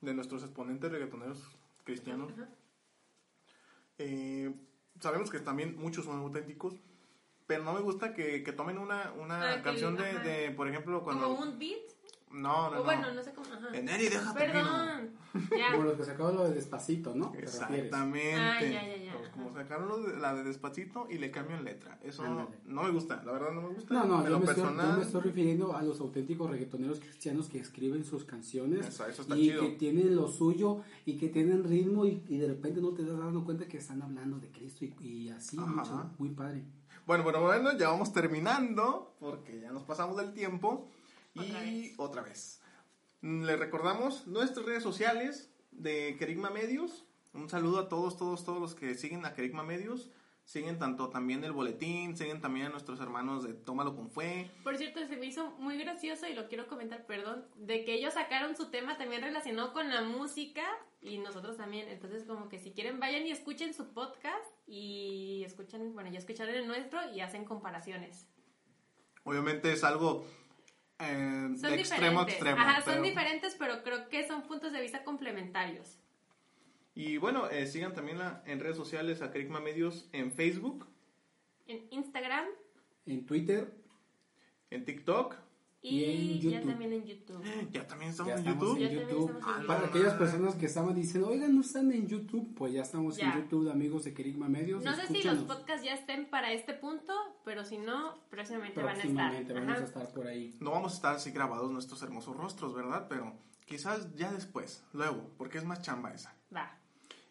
de 0.00 0.14
nuestros 0.14 0.42
exponentes 0.42 0.90
reggaetoneros 0.90 1.42
cristianos. 1.84 2.32
Eh, 3.98 4.54
sabemos 5.00 5.30
que 5.30 5.40
también 5.40 5.76
muchos 5.78 6.04
son 6.04 6.18
auténticos, 6.20 6.74
pero 7.46 7.62
no 7.64 7.72
me 7.72 7.80
gusta 7.80 8.12
que, 8.14 8.42
que 8.42 8.52
tomen 8.52 8.78
una, 8.78 9.12
una 9.12 9.52
Ah, 9.52 9.56
que- 9.56 9.62
canción 9.62 9.96
de, 9.96 10.18
de, 10.20 10.50
por 10.50 10.68
ejemplo, 10.68 11.02
cuando... 11.02 11.28
Como 11.28 11.42
un 11.50 11.58
beat, 11.58 11.80
No, 12.32 12.42
no, 12.42 12.66
o 12.68 12.74
no. 12.76 12.82
bueno, 12.84 13.12
no 13.14 13.22
sé 13.22 13.32
cómo. 13.32 13.46
Ajá. 13.46 13.70
Neri, 13.70 14.08
déjate. 14.08 14.38
Perdón. 14.38 15.10
Ya. 15.56 15.72
Como 15.72 15.84
los 15.84 15.96
que 15.96 16.04
sacaron 16.04 16.36
lo 16.36 16.44
de 16.44 16.54
despacito, 16.54 17.14
¿no? 17.14 17.32
Exactamente. 17.34 18.34
Ah, 18.36 18.60
ya, 18.60 18.68
ya, 18.86 18.96
ya. 18.96 19.16
Pues 19.16 19.28
como 19.30 19.52
sacaron 19.54 19.88
lo 19.88 19.98
de- 20.02 20.16
la 20.18 20.34
de 20.34 20.44
Despacito 20.44 21.06
y 21.10 21.18
le 21.18 21.30
cambian 21.30 21.62
letra. 21.64 21.98
Eso 22.02 22.22
Ándale. 22.24 22.48
no 22.64 22.82
me 22.82 22.90
gusta, 22.90 23.22
la 23.24 23.32
verdad 23.32 23.52
no 23.52 23.62
me 23.62 23.68
gusta. 23.74 23.94
No, 23.94 24.04
no, 24.06 24.24
yo 24.24 24.30
lo 24.30 24.38
me, 24.40 24.44
estoy, 24.46 24.62
yo 24.64 24.68
personal, 24.70 24.96
me 24.98 25.04
estoy 25.04 25.20
refiriendo 25.22 25.76
a 25.76 25.82
los 25.82 26.00
auténticos 26.00 26.50
reggaetoneros 26.50 27.00
cristianos 27.00 27.48
que 27.48 27.58
escriben 27.58 28.04
sus 28.04 28.24
canciones 28.24 28.86
Eso- 28.86 29.06
eso 29.06 29.22
está 29.22 29.36
y 29.36 29.42
chido. 29.50 29.60
que 29.62 29.68
tienen 29.70 30.16
lo 30.16 30.28
suyo 30.28 30.82
y 31.04 31.16
que 31.18 31.28
tienen 31.28 31.64
ritmo 31.64 32.06
y, 32.06 32.22
y 32.28 32.38
de 32.38 32.48
repente 32.48 32.80
no 32.80 32.90
te 32.92 33.04
das 33.04 33.18
dando 33.18 33.44
cuenta 33.44 33.66
que 33.66 33.76
están 33.78 34.02
hablando 34.02 34.38
de 34.38 34.50
Cristo 34.50 34.84
y, 34.84 34.94
y 35.06 35.28
así, 35.30 35.56
Ajá. 35.58 35.66
mucho, 35.66 36.10
muy 36.18 36.30
padre. 36.30 36.64
Bueno, 37.06 37.22
bueno, 37.24 37.40
bueno, 37.42 37.76
ya 37.78 37.88
vamos 37.90 38.12
terminando 38.12 39.14
porque 39.20 39.60
ya 39.60 39.70
nos 39.70 39.82
pasamos 39.84 40.16
del 40.16 40.32
tiempo. 40.32 40.88
Otra 41.36 41.64
y 41.64 41.80
vez. 41.80 41.94
otra 41.98 42.22
vez. 42.22 42.60
Les 43.22 43.58
recordamos 43.58 44.26
nuestras 44.26 44.66
redes 44.66 44.82
sociales 44.82 45.50
de 45.70 46.16
Kerigma 46.18 46.50
Medios. 46.50 47.04
Un 47.32 47.48
saludo 47.48 47.80
a 47.80 47.88
todos, 47.88 48.16
todos, 48.16 48.44
todos 48.44 48.60
los 48.60 48.74
que 48.74 48.94
siguen 48.94 49.24
a 49.26 49.34
Kerigma 49.34 49.62
Medios. 49.62 50.10
Siguen 50.44 50.78
tanto 50.78 51.08
también 51.08 51.42
el 51.42 51.50
boletín, 51.50 52.16
siguen 52.16 52.40
también 52.40 52.66
a 52.66 52.68
nuestros 52.68 53.00
hermanos 53.00 53.42
de 53.42 53.52
Tómalo 53.52 53.96
con 53.96 54.08
Fue. 54.08 54.48
Por 54.62 54.76
cierto, 54.78 55.04
se 55.04 55.16
me 55.16 55.26
hizo 55.26 55.50
muy 55.58 55.76
gracioso 55.76 56.28
y 56.28 56.34
lo 56.34 56.46
quiero 56.46 56.68
comentar, 56.68 57.04
perdón, 57.04 57.44
de 57.56 57.84
que 57.84 57.94
ellos 57.94 58.14
sacaron 58.14 58.56
su 58.56 58.70
tema 58.70 58.96
también 58.96 59.22
relacionado 59.22 59.72
con 59.72 59.88
la 59.88 60.02
música 60.02 60.62
y 61.02 61.18
nosotros 61.18 61.56
también. 61.56 61.88
Entonces, 61.88 62.22
como 62.22 62.48
que 62.48 62.60
si 62.60 62.70
quieren, 62.70 63.00
vayan 63.00 63.26
y 63.26 63.32
escuchen 63.32 63.74
su 63.74 63.88
podcast 63.92 64.46
y 64.68 65.42
escuchan, 65.44 65.92
bueno, 65.94 66.12
ya 66.12 66.20
escucharon 66.20 66.54
el 66.54 66.68
nuestro 66.68 67.00
y 67.12 67.22
hacen 67.22 67.44
comparaciones. 67.44 68.28
Obviamente 69.24 69.72
es 69.72 69.82
algo 69.82 70.24
eh, 70.98 71.48
Son 71.60 71.70
de 71.72 71.80
extremo 71.80 72.20
a 72.20 72.24
diferentes. 72.24 72.34
extremo. 72.34 72.60
Ajá, 72.60 72.76
son 72.82 72.94
pero- 72.94 73.02
diferentes, 73.04 73.54
pero 73.58 73.82
creo 73.82 74.08
que 74.08 74.26
son 74.26 74.42
puntos 74.42 74.72
de 74.72 74.80
vista 74.80 75.04
complementarios. 75.04 75.98
Y 76.94 77.18
bueno, 77.18 77.48
eh, 77.50 77.66
sigan 77.66 77.92
también 77.94 78.18
la- 78.18 78.42
en 78.46 78.60
redes 78.60 78.76
sociales 78.76 79.20
a 79.22 79.30
Kerigma 79.30 79.60
Medios 79.60 80.08
en 80.12 80.32
Facebook, 80.32 80.86
En 81.68 81.86
Instagram 81.90 82.46
En 83.06 83.26
Twitter 83.26 83.72
en 84.70 84.84
TikTok. 84.84 85.36
Y, 85.82 85.98
Y 86.00 86.40
en 86.46 86.50
ya 86.50 86.62
también 86.62 86.92
en 86.92 87.04
YouTube. 87.04 87.42
Ya 87.72 87.86
también 87.86 88.10
estamos 88.10 88.28
ya 88.28 88.34
en 88.40 88.46
estamos 88.46 88.78
YouTube. 88.78 88.82
En 88.82 88.98
YouTube. 88.98 89.30
estamos 89.38 89.60
en 89.60 89.66
Para 89.66 89.86
aquellas 89.86 90.14
personas 90.14 90.54
que 90.56 90.66
estaban 90.66 90.94
diciendo, 90.94 91.28
oigan, 91.28 91.54
no 91.54 91.60
están 91.60 91.92
en 91.92 92.08
YouTube, 92.08 92.54
pues 92.56 92.72
ya 92.72 92.82
estamos 92.82 93.16
Ya. 93.16 93.32
en 93.32 93.42
YouTube, 93.42 93.70
amigos 93.70 94.04
de 94.04 94.14
Kerigma 94.14 94.48
Medios. 94.48 94.82
No 94.82 94.94
sé 94.96 95.06
si 95.06 95.22
los 95.22 95.38
podcasts 95.44 95.84
ya 95.84 95.94
estén 95.94 96.28
para 96.28 96.52
este 96.52 96.74
punto, 96.74 97.12
pero 97.44 97.64
si 97.64 97.78
no, 97.78 98.18
próximamente 98.30 98.82
van 98.82 98.98
a 98.98 99.02
estar. 99.02 99.54
vamos 99.54 99.78
a 99.80 99.84
estar 99.84 100.12
por 100.12 100.26
ahí. 100.26 100.56
No 100.60 100.70
vamos 100.72 100.92
a 100.92 100.96
estar 100.96 101.14
así 101.16 101.30
grabados 101.30 101.70
nuestros 101.70 102.02
hermosos 102.02 102.36
rostros, 102.36 102.74
¿verdad? 102.74 103.06
Pero 103.08 103.34
quizás 103.66 104.14
ya 104.16 104.32
después, 104.32 104.84
luego, 104.92 105.30
porque 105.36 105.58
es 105.58 105.64
más 105.64 105.82
chamba 105.82 106.12
esa. 106.12 106.34
Va. 106.54 106.78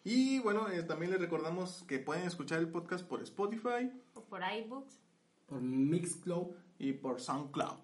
Y 0.04 0.38
bueno, 0.40 0.70
eh, 0.70 0.84
también 0.84 1.12
les 1.12 1.20
recordamos 1.20 1.84
que 1.88 1.98
pueden 2.00 2.26
escuchar 2.26 2.60
el 2.60 2.70
podcast 2.70 3.04
por 3.08 3.24
Spotify 3.24 3.92
O 4.14 4.22
por 4.24 4.42
iBooks. 4.44 5.00
Por 5.48 5.62
Mixcloud. 5.62 6.54
y 6.78 6.94
por 6.94 7.20
SoundCloud. 7.20 7.78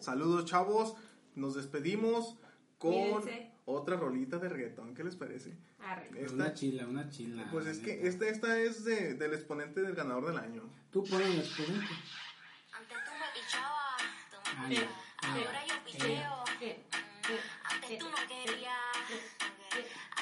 Saludos, 0.00 0.44
chavos. 0.46 0.94
Nos 1.34 1.54
despedimos 1.54 2.36
con 2.78 2.94
otra 3.64 3.96
rolita 3.96 4.38
de 4.38 4.48
reggaetón. 4.48 4.94
¿Qué 4.94 5.04
les 5.04 5.16
parece? 5.16 5.56
arre. 5.80 6.10
Esta- 6.16 6.34
Una 6.34 6.52
chila, 6.54 6.86
una 6.86 7.08
chila. 7.10 7.48
pues 7.52 7.66
es 7.66 7.78
que 7.78 8.06
esta, 8.08 8.26
esta 8.28 8.58
es 8.58 8.84
de- 8.84 9.14
del 9.14 9.34
exponente 9.34 9.82
del 9.82 9.94
ganador 9.94 10.26
del 10.26 10.38
año. 10.38 10.62
Tú 10.90 11.04
pones 11.04 11.28
el 11.28 11.38
exponente. 11.38 11.86
Antes 12.72 12.98
tú 13.04 13.10
me 13.12 13.40
pichabas, 13.40 14.02
tú 14.30 14.36
me 14.44 14.64
Ah, 14.64 14.68
pichabas. 14.68 14.94
ya. 15.22 15.46
Ahora 15.46 15.66
yo 15.66 15.84
picheo. 15.84 16.44
Eh, 16.60 16.84
eh, 17.30 17.40
Antes 17.70 17.98
tú 17.98 18.06
no 18.08 18.16
querías. 18.28 18.74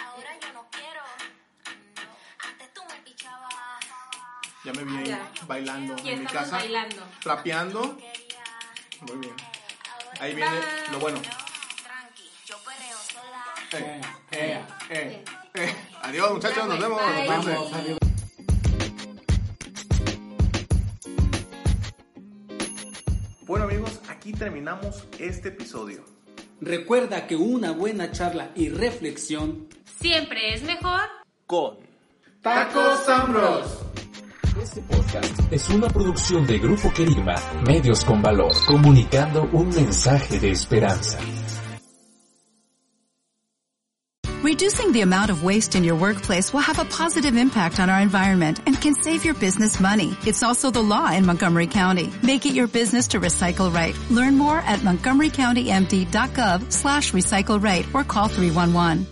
Ahora 0.04 0.30
yo 0.40 0.52
no 0.52 0.68
quiero. 0.70 1.02
Antes 2.50 2.74
tú 2.74 2.80
me 2.90 3.02
pichabas. 3.02 3.50
Ya 4.64 4.72
me 4.72 4.84
vi 4.84 4.96
ahí 5.12 5.18
bailando 5.46 5.96
en 6.04 6.20
mi 6.20 6.26
casa. 6.26 6.56
bailando. 6.56 7.02
Trapeando. 7.22 7.98
Muy 9.06 9.16
bien. 9.18 9.34
Ahí 10.20 10.34
viene 10.34 10.50
lo 10.92 10.98
bueno. 10.98 11.20
Tranqui, 11.20 12.30
yo 12.46 12.56
perreo 12.64 12.96
sola. 13.12 13.44
Eh, 13.72 14.00
eh, 14.30 14.64
eh, 14.90 15.24
eh. 15.54 15.74
Adiós, 16.02 16.32
muchachos. 16.32 16.66
Nos 16.68 16.78
vemos. 16.78 17.00
Vamos, 17.28 17.72
arriba. 17.72 17.98
Bueno 23.42 23.64
amigos, 23.64 24.00
aquí 24.08 24.32
terminamos 24.32 25.06
este 25.18 25.48
episodio. 25.48 26.04
Recuerda 26.60 27.26
que 27.26 27.36
una 27.36 27.72
buena 27.72 28.10
charla 28.10 28.50
y 28.54 28.70
reflexión 28.70 29.68
Siempre 30.00 30.54
es 30.54 30.62
mejor. 30.62 31.02
Con 31.46 31.78
Tacos 32.40 33.08
Ambros. 33.08 33.83
Este 34.74 34.82
podcast 34.92 35.52
es 35.52 35.70
una 35.70 35.86
producción 35.86 36.44
de 36.48 36.58
Grupo 36.58 36.92
Querigma, 36.92 37.36
Medios 37.64 38.04
con 38.04 38.20
Valor, 38.20 38.52
comunicando 38.66 39.48
un 39.52 39.68
mensaje 39.68 40.40
de 40.40 40.50
esperanza. 40.50 41.16
Reducing 44.42 44.90
the 44.92 45.02
amount 45.02 45.30
of 45.30 45.44
waste 45.44 45.76
in 45.76 45.84
your 45.84 45.94
workplace 45.96 46.52
will 46.52 46.60
have 46.60 46.80
a 46.80 46.84
positive 46.86 47.36
impact 47.36 47.78
on 47.78 47.88
our 47.88 48.00
environment 48.00 48.58
and 48.66 48.76
can 48.80 48.94
save 48.94 49.24
your 49.24 49.34
business 49.34 49.78
money. 49.78 50.16
It's 50.26 50.42
also 50.42 50.72
the 50.72 50.82
law 50.82 51.12
in 51.12 51.24
Montgomery 51.24 51.68
County. 51.68 52.12
Make 52.24 52.44
it 52.44 52.54
your 52.54 52.66
business 52.66 53.06
to 53.08 53.20
recycle 53.20 53.72
right. 53.72 53.94
Learn 54.10 54.36
more 54.36 54.58
at 54.58 54.80
montgomerycountymd.gov 54.80 56.72
slash 56.72 57.12
recycle 57.12 57.62
right 57.62 57.86
or 57.94 58.02
call 58.02 58.26
311. 58.26 59.06